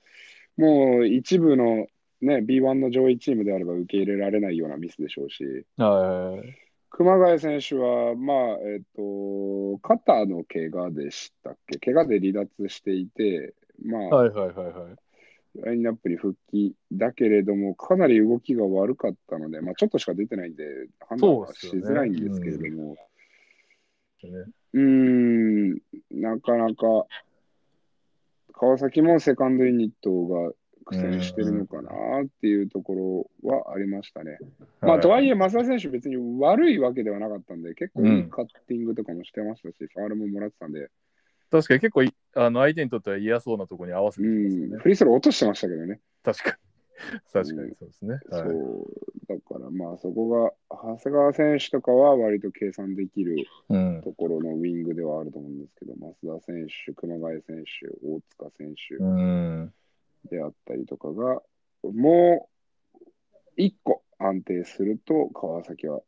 [0.57, 1.87] もう一部の、
[2.21, 5.45] ね、B1 の上位チームであれば受け入れられないようなミスでしょうし、
[5.77, 6.57] はい。
[6.91, 11.79] 熊谷選手は、まあ、えっ、と、肩の怪我でしたっけ？
[11.79, 14.97] 怪我で離脱していて、まあ、はいはいはいはい。
[15.63, 20.65] ラインナップに復帰だけれども、かなり動きが悪かったので、まあ、ちょっとしか出てないんで、
[21.09, 22.97] 判断はしづらいんですけれども、
[24.73, 25.75] うーん、
[26.11, 27.07] なかなか、
[28.61, 30.53] 川崎もセカンドユニットが
[30.85, 31.91] 苦戦してるのかな
[32.25, 34.37] っていうところはありましたね。
[34.83, 40.91] まあ、とはいえ、増田選手、別に悪いわけではなかったんで、結構いいカッティングとかもしてましたし、ファールももらってたんで、
[41.51, 44.79] 確かに結構いあの相手にとっては嫌そうなところに合わせうてきますよん、ね。
[44.79, 46.01] フリースロー落としてましたけどね。
[46.23, 46.57] 確かに。
[47.33, 48.15] 確かにそうですね。
[48.15, 48.89] はいそ
[49.29, 54.03] う、だからまあ、そこが、長谷川選手とかは割と計算できるうん。
[54.03, 59.73] ところのウィングではあると思うんですけど、増田選手、熊谷選手、大塚選手うん。
[60.31, 61.43] であったりとかが、
[61.83, 62.49] も
[62.95, 63.03] う
[63.57, 66.01] 一個安定すると、川崎は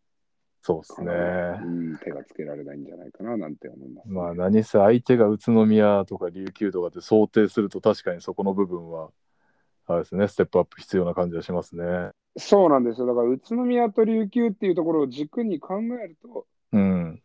[0.62, 1.11] そうですね。
[1.11, 9.11] うん、手がつけられないんじゃないかななんて思います、まあ何せ相手が宇都宮とか琉球とかって想定すると確かにそこの部分は
[9.95, 12.11] あれですねステップアップ必要な感じがしますね。
[12.36, 13.07] そうなんですよ。
[13.07, 17.22] だから、宇都宮と琉球っていうところを軸に考えると、うん。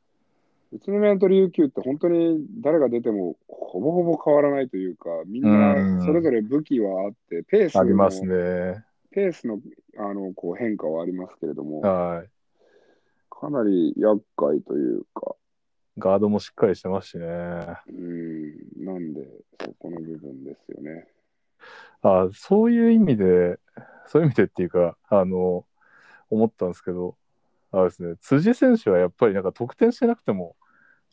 [0.73, 8.83] 宇都宮と琉球って本当に誰が出てもほぼほぼ変わらないというか、みんうなんそれぞれ武器はあって、ペースのありますね。
[9.11, 9.59] ペースの
[9.97, 12.29] あのこう変化はありますけれども、はい。
[13.29, 15.35] かなり厄介というか、
[15.97, 17.25] ガードもしっかりしてますしね。
[17.25, 19.25] うん、なんで、
[19.63, 21.07] そこの部分ですよね。
[22.01, 23.59] あそういう意味で、
[24.07, 25.65] そういう意味でっていうか、あの、
[26.29, 27.15] 思ったんですけど、
[27.71, 30.55] あれですね、辻選手はやっぱりなんか得点してなくても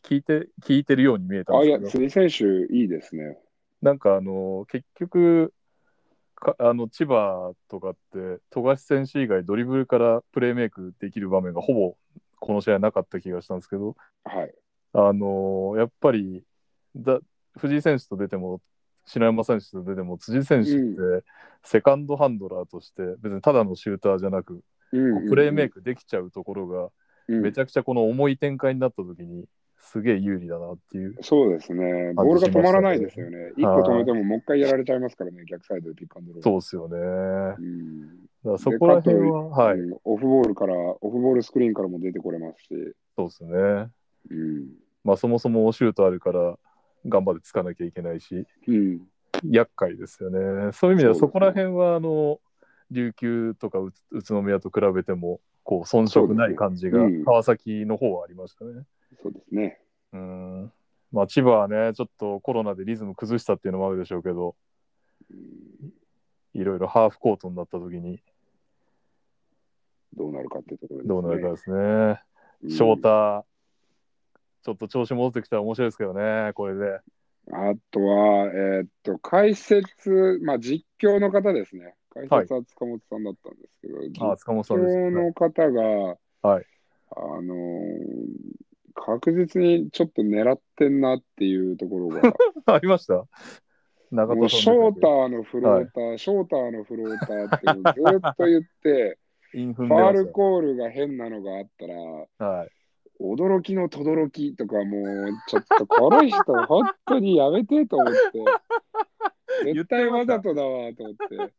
[0.03, 3.37] 聞いて、聞いてるように見えたんあ、いや、ですけど、辻選手、いいですね。
[3.81, 5.53] なんかあの、結局、
[6.35, 11.97] かあの千葉とかって、富樫選手以外ドリブルからプレーメイクできる場面がほぼ
[12.39, 14.53] この試合なかった気がしたんですけど、はい。
[14.93, 16.43] あのやっぱり
[16.95, 17.19] だ
[17.57, 18.61] 藤井選手と出ても
[19.05, 21.25] 篠山選手と出ても辻選手って
[21.63, 26.89] セカンドハンドラーとして別にただのシューターじゃなくうんプレーメイクできちゃうところが
[27.27, 27.41] うん。
[27.41, 29.45] めちゃくちゃこの重い展開になった時に
[29.77, 32.13] すげえ有利だなっていうそうですね。
[32.15, 33.51] ボールが止まらないですよね。
[33.55, 36.43] 一個止めてももう一回やられちゃいますからね、逆サイドでピックアンドロール。
[36.43, 36.97] そうですよね。
[37.59, 38.07] うん。
[38.07, 38.07] だ
[38.45, 39.79] からそこら辺ははい。
[39.79, 43.89] うんオフボールから、オフボールスクリーンからも出てこれますし、そうですね。
[44.31, 44.67] うん、
[45.03, 46.57] まあそもそもシュートあるから
[47.05, 49.01] 頑張ってつかなきゃいけないし、うん。
[49.49, 50.71] 厄介ですよね。
[50.73, 52.39] そういう意味ではそこら辺はあの
[52.91, 58.83] 琉球とか宇宇都宮と比べてもこう遜色ない感じが川崎の方はありましたね。
[59.21, 59.79] そうですね。
[60.13, 60.71] うん
[61.11, 64.55] まあ、千葉はねちょっとコロナでリズム崩したっていうのもあるでしょうけど
[65.29, 65.93] うん
[66.53, 68.21] いろいろハーフコートになった時に
[70.15, 71.09] どうなるかっていうところですね。
[71.09, 72.21] どうなるかですね。
[72.63, 72.71] うん
[74.65, 76.99] ちょっと調子戻ってきたら面白いですけどね、これで。
[77.51, 81.93] あとは、えーっと、解説、まあ実況の方ですね。
[82.09, 86.65] 解説は塚本さんだったんですけど、あ、塚本さ実況の方が、はい
[87.15, 88.55] あのー
[88.97, 92.21] 確実にちょっと狙ってんなっていうところが、
[92.65, 93.27] ありました？
[94.09, 95.25] 中もうショーター。
[95.25, 99.19] ーのフローター、ショーターのフローターってずっと言って、
[99.51, 101.95] ファールでコールが変なのがあったら、
[102.39, 102.71] まはい。
[103.19, 108.43] 驚きの轟きとかもう、ちょっとこの人、本当にやめてと思って、
[109.73, 111.53] 絶対わざとだわと思って、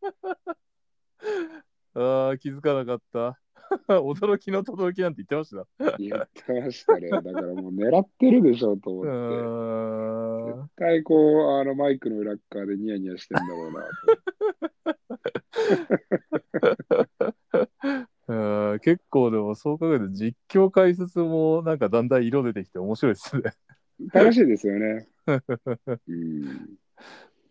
[1.95, 3.41] ああ、気づかなかった。
[3.89, 5.67] 驚きの轟なんて言ってました。
[5.99, 7.09] 言ってましたね。
[7.09, 11.15] だからもう狙ってるでしょとう思って、絶対こ
[11.57, 13.97] う、あのマイクの裏っ側でニヤニヤしてんだろうなと。
[18.29, 23.43] うん結構でもそう考えると実況解説もなんかだんだん色出てきて面白いですね。
[24.13, 25.07] 楽しいですよね。
[26.09, 26.79] うん、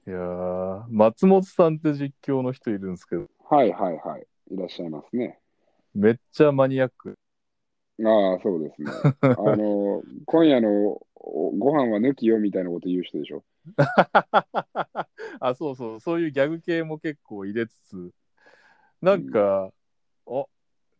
[0.08, 4.28] いやー松本さんって実況の人いるんですけどはいはいはい。
[4.52, 5.40] いらっしゃいますね。
[5.94, 7.18] めっちゃマニアック。
[8.04, 8.92] ああ、そうですね。
[9.22, 13.44] あの、今夜のおご飯は抜きよみたいなこと言う人でしょ。
[15.40, 18.12] あそうそうそういうギャグ系も結構入れつつ
[19.02, 19.72] なんか、
[20.26, 20.50] お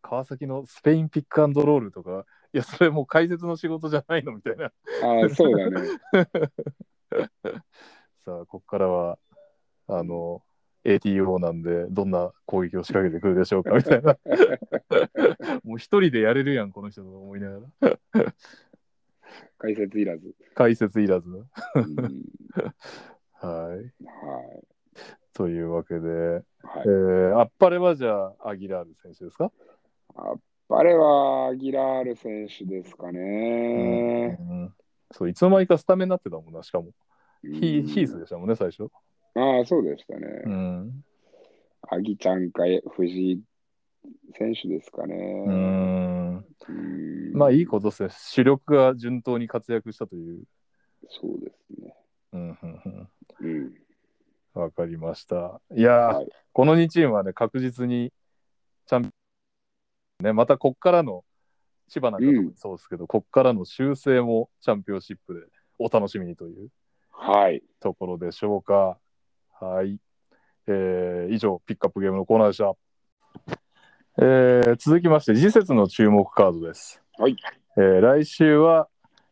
[0.08, 4.70] 川崎のスペインピックアンドロールとかいやそれもう解説の仕事じゃないのみたいなあ
[5.26, 5.88] あ、そうだね。
[8.24, 9.18] さあここからは
[9.88, 10.44] あの
[10.84, 14.18] ATO なんでどんな攻撃を仕掛けてくるでしょうかみたいな
[15.66, 18.34] もう一人でやれるやんこの人と思いながら
[19.58, 20.36] 解説いらず。
[20.54, 21.46] 解説いらずうん、
[23.34, 24.64] はいはい。
[25.34, 26.44] というわけで、はい
[26.86, 26.90] え。
[26.90, 29.52] ー、あっぱれはじゃあアギラール選手ですか、
[30.16, 34.38] あれはアギラール選手ですかね。
[34.40, 34.74] うん
[35.12, 36.90] そういつの間にかスタメンになってたもんなしかも
[37.44, 38.90] うんヒヒースでしたもんね最初、
[39.36, 40.28] ああ、そうでしたね。
[40.46, 41.04] うん
[41.88, 42.64] アギちゃんか
[42.96, 43.42] 藤井
[44.38, 45.16] 選手ですかね。
[45.16, 50.44] うんうんまあいいことですね主力が順当に活躍したという
[51.10, 51.96] そうですね。
[52.34, 53.10] うんうんうん
[53.42, 53.74] うん。
[54.54, 55.62] わかりました。
[55.76, 58.14] いやー、はいこの2チームはね、確実に
[58.88, 59.14] チャンピオン、
[60.22, 61.24] ね、またこっからの、
[61.88, 65.42] 千葉なんか特にそうですけど、こっからの修正もチャンピオンシップで
[65.78, 66.70] お楽しみにという
[67.12, 67.62] はい。
[67.80, 68.98] ところでしょうか。
[69.60, 70.00] はい。
[70.68, 72.76] えー以上、ピックアップゲームのコーナーでした。
[74.18, 77.02] えー続きまして、次節の注目カードです。
[77.18, 77.36] はい。
[77.78, 78.88] えー来週は、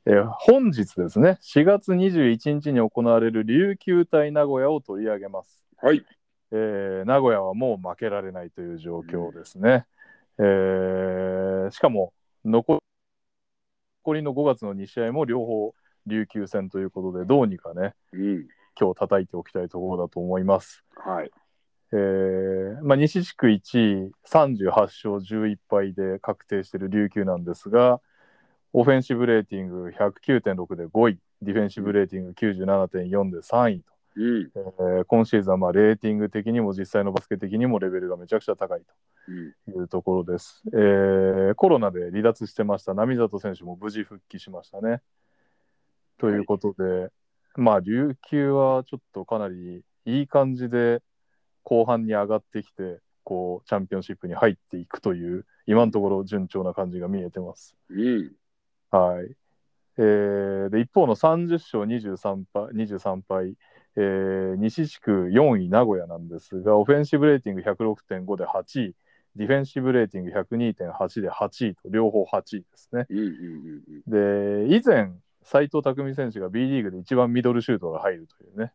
[0.05, 5.63] えー本日ですね、4月21日に行われる琉球対名古屋を取り上げます。
[5.81, 6.05] はい。
[6.51, 9.85] えー名古屋はもう負けられないという状況ですね。
[10.39, 12.13] えーしかも
[12.45, 12.79] 残
[14.05, 15.73] 残りの5月の2試合も両方
[16.07, 18.47] 琉球戦ということで、どうにかね、うん。
[18.79, 20.83] 今日叩いておきたいところだと思います。
[20.95, 21.31] はい。
[21.93, 28.01] えーまあ、西地区1位、38勝11敗で確定している琉球なんですが、
[28.73, 33.92] オフェンシブレーティング109.6で5位、ディフェンシブレーティング97.4で3位と。
[34.15, 34.51] うん。
[34.55, 38.81] えー今シーズンはまあレーティング的にも実際のバスケ的にもレベルがめちゃくちゃ高い
[39.27, 39.53] うん。
[39.73, 40.63] というところです。
[40.73, 45.01] えーコロナで離脱してました並里選手も無事復帰しましたね。
[46.17, 47.11] ということで、
[47.55, 51.01] まあ琉球はちょっとかなりいい感じで
[51.63, 57.75] 後半に上がってきてこうチャンピオンシップに入っていくという今のところ順調な感じが見えてます。
[57.89, 58.31] うん。
[58.91, 59.35] はい。
[59.97, 63.55] えーで一方の30勝23敗 ,23 敗、
[63.95, 68.95] えー西地区4位名古屋なんですが、オフェンシブレーティング106.5で8位、
[69.35, 73.05] ディフェンシブレーティング102.8で8位と、両方8位ですね。
[74.07, 75.11] で、以前、
[75.43, 78.73] 斉藤匠選手が B リーグで一番ミドルシュートが入るというね、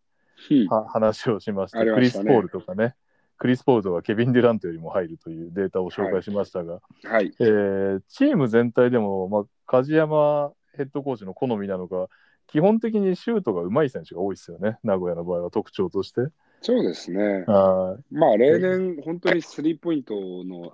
[0.89, 1.93] 話をしまして、ね。
[1.93, 2.95] クリス・ポールとかね、
[3.39, 7.33] クリス・ポールとかケビン・デュラントよりも入るというデータを紹介しましたが、はい。
[7.39, 12.09] えーチーム全体でも、まあ、梶山ヘッドコーチの好みなのか、
[12.49, 16.23] 基本的にシュートが上手い選手が多いですよね、名古屋の場合は特徴として。
[16.61, 17.45] そうですね。
[17.47, 20.73] はまあ、例年、本当にスリーポイントの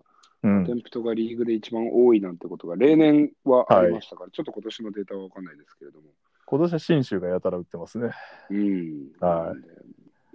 [0.64, 6.06] テンプトがリーグで一番多いなんてことが例年はありましたから、ちょっと今年のデータは分かんないですけれども、
[6.46, 8.10] 今年は信州がやたら打ってますね。
[8.50, 9.08] うん。
[9.20, 9.74] はい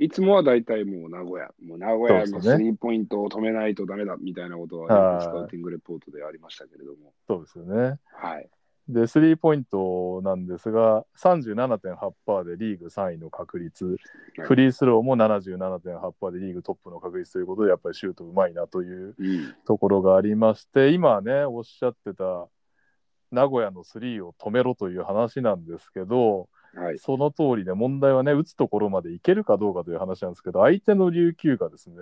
[0.01, 7.11] いつもは大体もう名古屋、もう名古屋のスリーポイントを止めないとダメだみたいなことはいは、スカウティングレポートでありましたけれども。
[7.27, 7.99] そうですよね。
[8.13, 8.49] はい。
[8.89, 13.97] で、スリーポイントなんですが、37.8%でリーグ3位の確率、はい
[14.41, 19.55] フリースローも77.8%でリーグトップの確率ということで、やっぱりシュートうまいなといううん。
[19.65, 22.47] ところがありまして、今ね、おっしゃってた
[23.31, 26.97] 名古屋のスリーを止めろという話なんですけど、はい。
[26.97, 31.95] その通りで問題はね、打つところまでいけるかどうかという話なんですけど、相手の琉球がですね、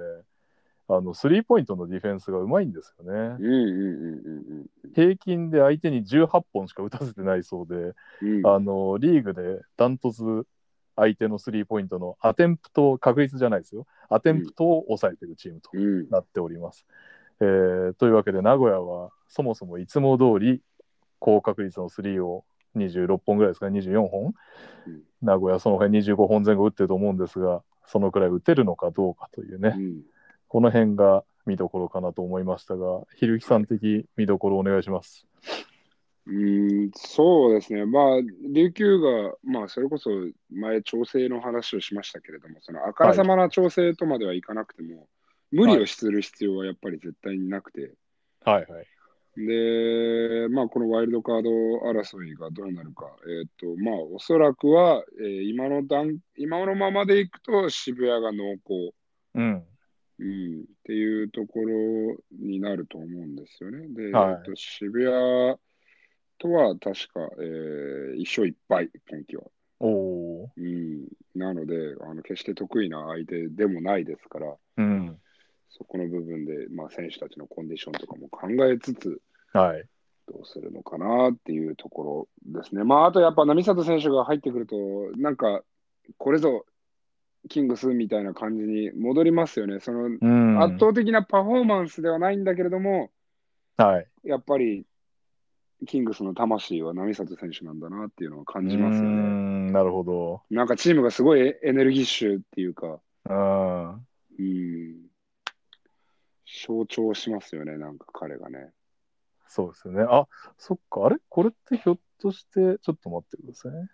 [0.90, 3.44] あのスリーポイントのディフェンスがうまいんですよねうん。
[3.44, 4.66] うんうん
[4.96, 7.76] 平均で相手に18本しか打たせてないそうで、
[8.22, 8.48] うんうん。
[8.48, 10.46] あのリーグでダントツ
[10.96, 16.10] 相手のスリーポイントのアテンプト、確率じゃないですよ、アテンプトを抑えているチームとうん。
[16.10, 16.86] なっております。
[17.40, 20.62] えーというわけで、名古屋はそもそもいつも通り
[21.20, 24.34] 高確率のスリーを26本ぐらいですか、24本、
[24.88, 30.02] うん名古屋その辺25本前後打ってると思うんですが、そのくらい打てるのかどうかというね、うん
[30.48, 35.28] この辺が見どころかなと思いましたが、ひるきさん的見どころお願いします。
[36.28, 37.86] うーん、そうですね。
[37.86, 38.04] まあ、
[38.54, 40.10] 琉球が、まあ、それこそ
[40.52, 45.08] 前、調整の話をしましたけれども、そのあからさまな調整とまではいかなくても、
[45.52, 47.93] 無理をする必要はやっぱり絶対になくて、
[48.43, 48.88] はいはい。
[49.38, 51.50] で、まあ、このワイルドカード
[51.89, 53.06] 争いがどうなるか、
[53.41, 58.93] えっ、と、まあ、おそらくは、えー今の段、今のままでいくと渋谷が濃厚。
[59.36, 59.64] うん。
[60.20, 63.88] うん、っていうところになると思うんですよね。
[63.89, 65.57] で、はいえっと、渋谷
[66.39, 69.43] とは確か、えー一勝一敗、今季は。
[69.80, 74.55] おおうん、なのであの、決して得意な相手でもないですから、ー。
[74.78, 75.20] うん。
[75.70, 79.22] そこの部分で、まあ、選手たちのコンディションとかも考えつつ、
[79.53, 79.84] はい。
[80.28, 82.84] どうするのかなっていうところですね。
[82.84, 84.76] まあ、あとやっぱ、並里選手が入ってくると、
[85.18, 85.61] なんか、
[86.18, 86.65] これぞ
[87.48, 89.80] キングスみたいな感じに戻りますよね。
[89.80, 90.64] そのうん。
[90.64, 93.12] 圧倒的なパフォーマンスではないんだけれども、
[93.78, 94.08] はい。
[94.24, 94.86] やっぱり
[95.86, 99.10] キングスの魂は並里選手なんだなっていうのを感じうますよね。
[99.10, 100.41] んなるほど。
[100.50, 103.89] なんかチームがすごいエネルギッシュっていうか、うん。
[103.91, 103.93] う
[104.41, 104.95] ん、
[106.66, 108.72] 象徴しますよね、なんか彼がね。
[109.48, 110.06] そうですよね。
[110.10, 110.28] あ、
[110.58, 111.06] そっか。
[111.06, 111.18] あれ？
[111.30, 113.89] これってひょっとして、ちょっと待ってくださいね。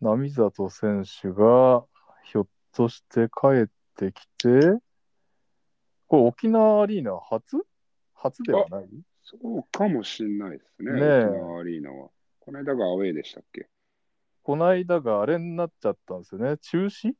[0.00, 1.84] 並里選手が
[2.24, 4.78] ひょっとして帰ってきて、
[6.06, 7.64] これ沖縄アリーナ初？
[8.14, 8.88] 初ではない？
[9.22, 12.08] そうかもしれないですね、ねえ沖縄アリーナは。
[12.40, 13.68] この間がアウェーでしたっけ？
[14.42, 16.56] この間があれになっちゃったんですよね。
[16.58, 17.12] 中止？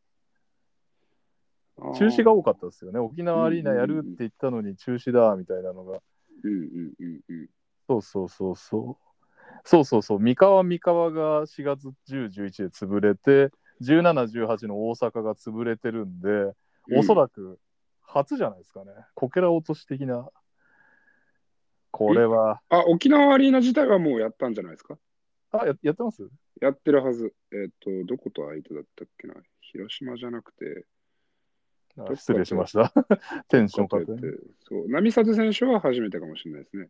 [1.97, 2.99] 中止が多かったですよね。
[2.99, 6.01] 沖縄アリーナやるって言ったのに中止だみたいなのが。
[6.43, 7.49] うんうんうんうん。
[7.89, 9.08] そうそうそうそう。
[9.65, 10.21] そうそうそう。
[10.21, 16.55] 三河三河が4月10、11で潰れて、17、18の大阪が潰れてるんで、
[16.93, 17.59] おそらく
[18.03, 18.93] 初じゃないですかね。
[19.15, 20.29] こけら落とし的な。
[21.91, 24.99] これは、あ、沖縄アリーナ自体はもうやったんじゃないですか？
[25.53, 26.29] あ、ややってます？
[26.61, 27.33] やってるはず。
[27.53, 29.35] えっ、と、どこと相手だったっけな？
[29.61, 30.87] 広島じゃなくて、
[31.99, 32.93] あ失礼しました。
[33.49, 34.13] テンションかけて
[34.61, 36.89] そう、並里選手は初めてかもしれないですね。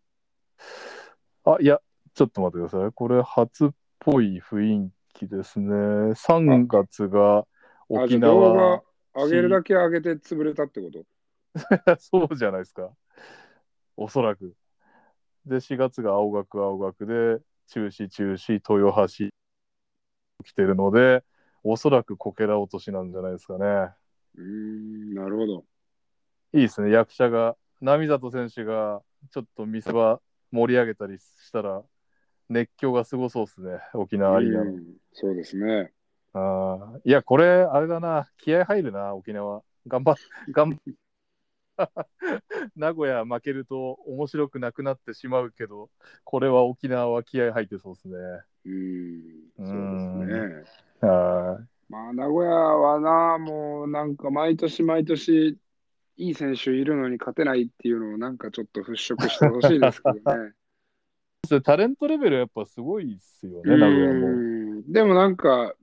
[1.45, 1.81] あ、いや、
[2.19, 2.91] ちょっと待ってください。
[2.93, 3.69] これ初っ
[4.01, 6.17] ぽい雰囲気ですね。
[6.17, 7.47] 3月が
[7.89, 8.83] 沖縄
[9.15, 9.25] 画。
[9.25, 11.05] 上げるだけ上げて潰れたってこと？
[12.01, 12.91] そうじゃないですか。
[13.97, 14.53] おそらく。
[15.47, 19.29] で、4月が青学青学で、中止中止、豊橋
[20.45, 21.23] 来てるので、
[21.63, 23.95] おそらくこけら落としなんじゃないですかね。
[24.35, 25.65] うーん、なるほど。
[26.53, 27.57] いいですね、役者が。
[27.81, 30.21] 並里選手がちょっと見せ場
[30.51, 31.85] 盛り上げたりしたら、
[32.49, 34.65] 熱狂がすごそうですね、沖縄アリーナ
[35.13, 35.93] そうですね。
[36.33, 39.63] あーいや、これ、あれだな、気合入るな、沖縄。
[39.87, 40.17] 頑張っ、
[40.53, 40.99] 頑張
[42.77, 45.91] 名古屋負けると面白くなくなってしまうけど、
[46.25, 48.17] これは沖縄は気合入ってそうですね。
[48.65, 50.69] うーん、そううんですね。
[51.01, 55.59] はまあ、名古屋はな、もうなんか毎年毎年、
[56.17, 60.55] いい選手いるのに勝てないっていうのをなんかちょっと払拭してほしいですけどね。
[61.57, 61.63] い。
[61.63, 64.27] タレントレベルやっぱすごいっすよね、名古屋も。
[64.29, 64.59] うん
[64.93, 65.75] でもなんか、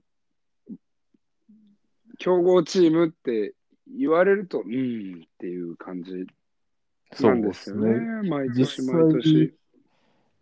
[2.18, 3.54] 強豪チームって
[3.86, 6.26] 言われると、うんっていう感じ
[7.22, 8.28] なんですよね。
[8.28, 9.54] 毎年実毎年。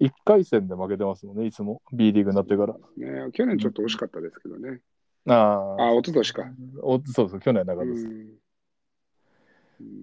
[0.00, 1.82] 1回戦で負けてますもんね、いつも。
[1.92, 2.74] B リーグになってから。
[2.96, 4.80] ね、去年ちょっと惜しかったですけどね。
[5.26, 6.44] ああ、一昨年か。
[6.82, 8.06] おそうそう、去年なかったです。
[8.06, 8.44] うん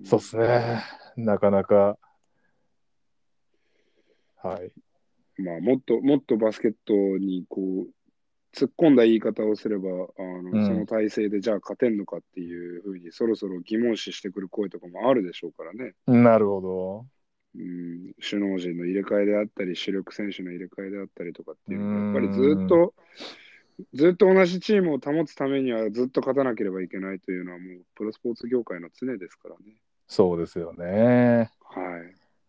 [0.03, 0.83] そうっすね。
[1.15, 1.97] なかなか。
[4.43, 4.71] はい。
[5.37, 7.89] まあ、もっともっとバスケットにこう
[8.53, 15.93] 突っ込んだ言い方をすれば、あのうんその体制でじゃあ勝てんのかっていうふうに、そろそろ疑問視してくる声とかもあるでしょうからね。
[16.05, 17.05] なるほど。
[17.53, 22.93] うん、首脳陣の入れ替えであったり、主力選手の入れ替えであったりとかっていうのは、うんやっぱりずっと、
[23.93, 29.75] ずっと同じチームを保つためにはずっと勝たなければいけないというのは、もうプロスポーツ業界の常ですからね。
[30.07, 31.51] そうですよね。
[31.63, 31.81] は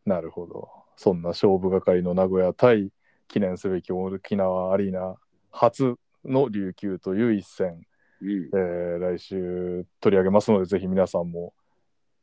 [0.04, 0.08] い。
[0.08, 0.81] なるほど。
[0.96, 2.90] そんな勝負係の名古屋対
[3.28, 5.16] 記念すべき沖縄アリーナ
[5.50, 7.80] 初の琉球という一戦、
[8.20, 11.54] うんえ、ー来週取り上げますので、ぜひ皆さんも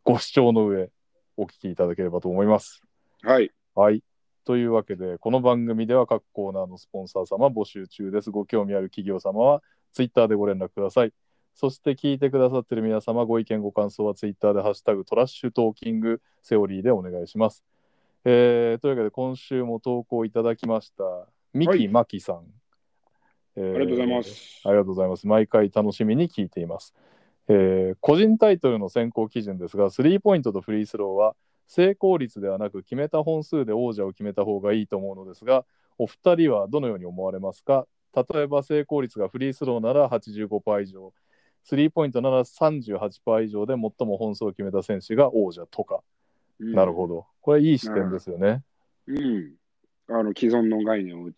[0.03, 0.89] ご視聴の上、
[1.37, 2.81] お聞きいただければと思います。
[3.21, 3.51] はい。
[3.75, 4.03] はい。
[4.45, 8.31] というわけで、この番組では各コーナーのスポンサー様募集中です。
[8.31, 9.61] ご興味ある企業様は、
[9.93, 11.13] ツイッターでご連絡ください。
[11.53, 17.63] そして聞いてくださっている皆様、ご意見、ご感想はツイッターでハッシュタグトラッシュトーキングセオリーでお願いします。
[18.25, 21.03] えーというわけで、今週も投稿いただきました、
[21.53, 22.45] ミキ・マキさん。
[23.55, 24.61] えーありがとうございます。
[24.65, 25.27] ありがとうございます。
[25.27, 26.93] 毎回楽しみに聞いています。
[27.47, 31.35] えー個人タイトルの選考基準ですが、スリーポイントとフリースローは
[31.67, 35.65] 成功率ではなく決めた本数で王者を決めた方がいいと思うのですが、
[35.97, 37.87] お二人はどのように思われますか？
[38.15, 41.13] 例えば成功率がフリースローなら85%以上、
[41.63, 46.01] スリーポイントなら38%以上で最も本数を決めた選手が王者とか。
[46.59, 47.25] うんなるほど。
[47.41, 48.63] これいい視点ですよね。
[49.07, 49.53] うん。
[50.09, 51.29] あの既存の概念を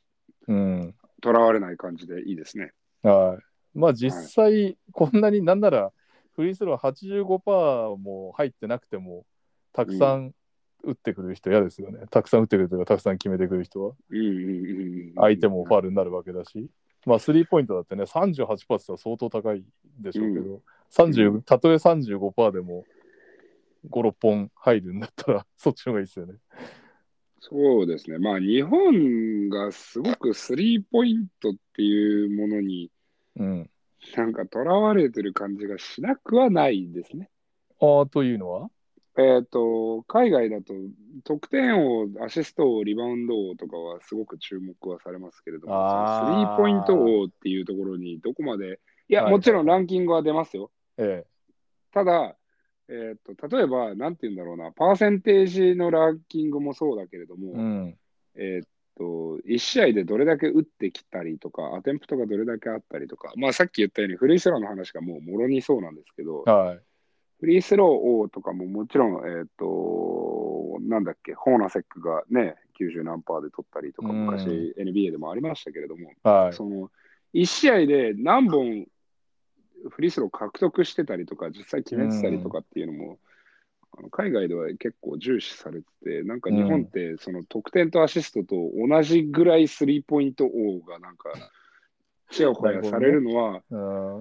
[0.48, 0.96] うん。
[1.22, 2.72] とらわれない感じでいいですね。
[3.04, 3.78] はい。
[3.78, 5.92] まあ実際、こんなになんなら
[6.36, 9.26] フリースロー85%も入ってなくても、
[9.74, 10.34] たくさん
[10.84, 12.06] 打ってくる人嫌ですよね。
[12.10, 13.94] たくさん打ってくるとか、たくさん決めてくる人は。
[14.10, 15.14] うんうんうんうん。
[15.16, 16.70] 相手もファールになるわけだし。
[17.06, 19.64] まあ、スリーポイントだってね、38%って相当高い
[20.00, 20.62] でしょうけど、
[20.92, 22.86] 30たとえ35%でも
[23.90, 26.36] 5、6本入るんだったら、 そっちの方がいいですよね。
[27.40, 28.20] そうですね。
[28.20, 32.92] まあ日本がすごくスリーポイントっていうものに
[33.36, 33.70] うん。
[34.16, 37.30] なんかとらわれてる感じがしなくはないですね。
[37.80, 38.70] ああ、というのは？
[39.18, 40.74] えっ、と、海外だと
[41.24, 45.74] 得点王、アシスト王、リバウンド王とかはすごく注目はされますけれども、
[46.24, 48.80] スリーポイント王っていうところにどこまで、
[49.10, 50.72] いや、はいもちろんランキングは出ますよ。
[50.98, 51.26] え
[51.92, 52.38] ただ、
[52.92, 57.56] えっ、と、例えば、なんて言うんだろうな、パーセンテージのランキングもそうだけれども、え。
[57.56, 57.98] うん。
[58.36, 66.80] えっと、1試合でどれだけ打ってきたりとか、アテンプトがどれだけあったりとか、まあさっき言ったようにフリースローの話がもうもろにそうなんですけど、はい。
[67.40, 76.54] フリースロー王とかももちろん、えっと、なんだっけ、ホーナセックがね、90何パーで取ったりとか、うん昔 NBA でもありましたけれども、はい。
[76.54, 76.92] その
[77.34, 78.86] 1試合で何本
[79.90, 83.20] フリースロー獲得してたりとか、実際決めてたりとかっていうのも、
[83.98, 91.30] あの海外では結構重視されてて、なんか日本ってその得点とアシストと同じぐらいスリーポイント王がなんか、
[92.30, 93.76] ちやほやされるのは、う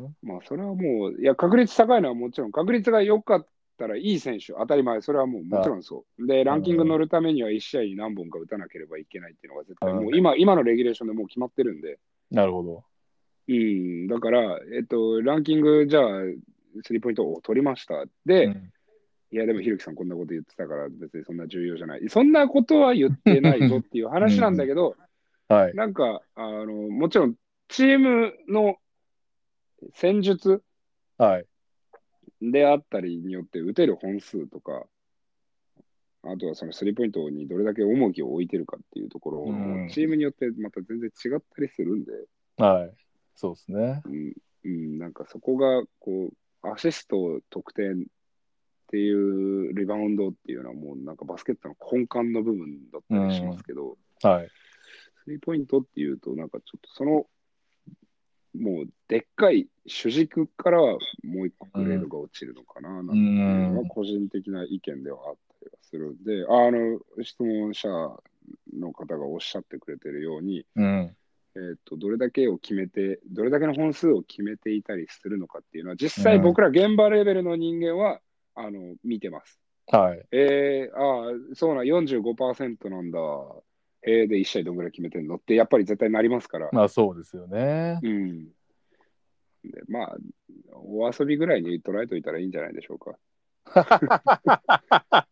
[0.08, 0.16] ん。
[0.22, 3.46] まあそれはもう、いや、確率高いのはもちろん、確率が良かっ
[3.78, 6.26] たらいい選手、当たり前、それはもうもちろんそう。
[6.26, 11.98] で、ランキング乗るためには1試合に何本か打たなければいけないっていうのが絶対、うんもう今、今のレギュレーションでもう決まってるんで、
[12.30, 12.84] なるほど。
[13.48, 16.04] うん、だから、えっと、ランキング、じゃあ、
[16.84, 18.04] スリーポイントを取りました。
[18.24, 18.72] で、うん
[19.32, 22.08] いや、でも、ひろきさんこんなこと言ってたから、別にそんな重要じゃない。
[22.08, 24.96] そんなことは言ってないぞっていう話なんだけど、
[25.48, 25.74] はい。
[25.74, 27.36] なんか、あの、もちろん、
[27.68, 28.76] チームの
[29.94, 30.62] 戦術
[31.16, 31.46] はい。
[32.42, 34.84] であったりによって打てる本数とか、
[36.22, 39.44] あとはそのスリーポイントにどれだけ重きを置いてるかっていうところ
[39.90, 42.12] チームによってまた全然違ったりするんで、
[42.56, 42.92] はい。
[43.40, 44.02] そうですね。
[44.04, 44.32] うん、
[44.64, 47.96] うん、なんかそこが、こう、アシスト、得点っ
[48.88, 54.48] ていうリバウンドっていうのはもうなんかバスケットの根幹の部分だったりしますけど、はい。
[55.24, 57.26] スリーポイントっていうと、なんかちょっとその、
[58.58, 67.88] もうでっかい主軸からはもう一個グレードが落ちるのかな、なんていうのが個人的な意見ではあったりはするんで、あの、質問者
[68.76, 71.16] の方がおっしゃってくれてるように、うん。
[71.56, 78.20] えー、とどれだけを決めて、どれだけの本数を決めていたりするのかっていうのは、実際僕ら現場レベルの人間は、
[78.54, 79.60] あの見てます。
[79.86, 80.26] はい。
[80.32, 83.18] えー、ああ、そうな、45%なんだ。
[84.02, 86.70] えー、で、1試合どんぐらい決めてんのって、やっぱり絶対なりますから。
[86.72, 87.98] まあそうですよね。
[88.02, 88.44] うん。
[89.64, 90.16] でまあ、
[90.72, 93.18] お遊びぐらいに捉えといたらいいんじゃないでしょうか。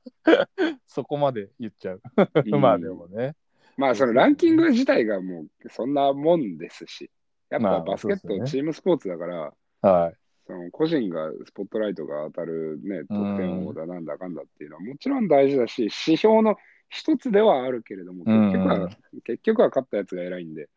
[0.87, 2.03] そこまで言っちゃう。
[2.45, 3.35] うん まあでもね。
[3.79, 7.11] まあ、そのランキング自体がもうそんなもんですし、
[7.49, 9.53] やっまあぱバスケットチームスポーツだから、
[9.83, 10.15] はい。
[10.49, 16.57] その個人がスポットライトが当たるね、得点王だなんだかんだっていうのはもちろん大事だし、指標の
[16.89, 18.89] 一つではあるけれども、結局は、うん
[19.23, 20.69] 結局は勝ったやつが偉いんで、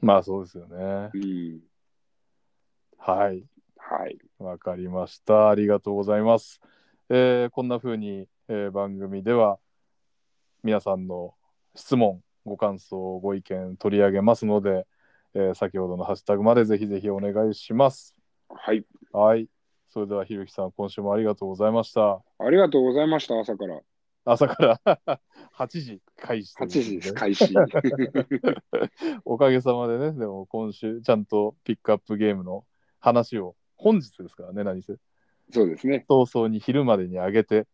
[0.00, 1.18] まあそうですよねう。
[1.18, 1.60] ん。
[2.96, 3.44] はい。
[3.76, 4.18] はい。
[4.38, 5.50] わかりました。
[5.50, 6.60] ありがとうございます。
[7.10, 9.58] えーこんな風に、えー番組では
[10.62, 11.34] 皆さんの
[11.74, 14.86] 質問、ご感想、ご意見取り上げますので、
[15.34, 18.14] えー先ほどのハッシュタグまでぜひぜひお願いします。
[18.48, 18.84] はい。
[19.12, 19.48] はい。
[19.88, 22.22] それではひろきさん、今週もありがとうございました。
[22.38, 23.80] ありがとうございました、朝から。
[24.24, 25.00] 朝から
[25.56, 27.54] 8時開始という8時です、開始。
[29.24, 32.64] おかげさまでね、でも今週ちゃんとピックアップゲームの
[33.00, 34.94] 話を本日ですからね、何せ。
[35.50, 36.04] そうですね。
[36.08, 37.66] 早々に昼までに上げて、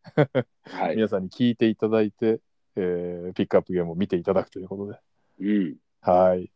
[0.65, 0.97] はい。
[0.97, 2.41] 皆さんに聞いていただいて、
[2.77, 4.99] えーピックアップゲームを見ていただくということで。
[5.41, 5.77] うん。
[6.01, 6.51] はい。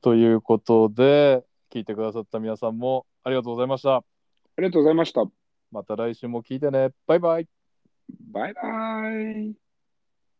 [0.00, 3.96] ということで、聞いてくださった皆さんもありがとうございました。
[3.96, 4.04] あ
[4.58, 5.24] りがとうございました。
[5.70, 6.90] また来週も聞いてね。
[7.06, 7.48] バイバイ。
[8.32, 9.67] バイバイ。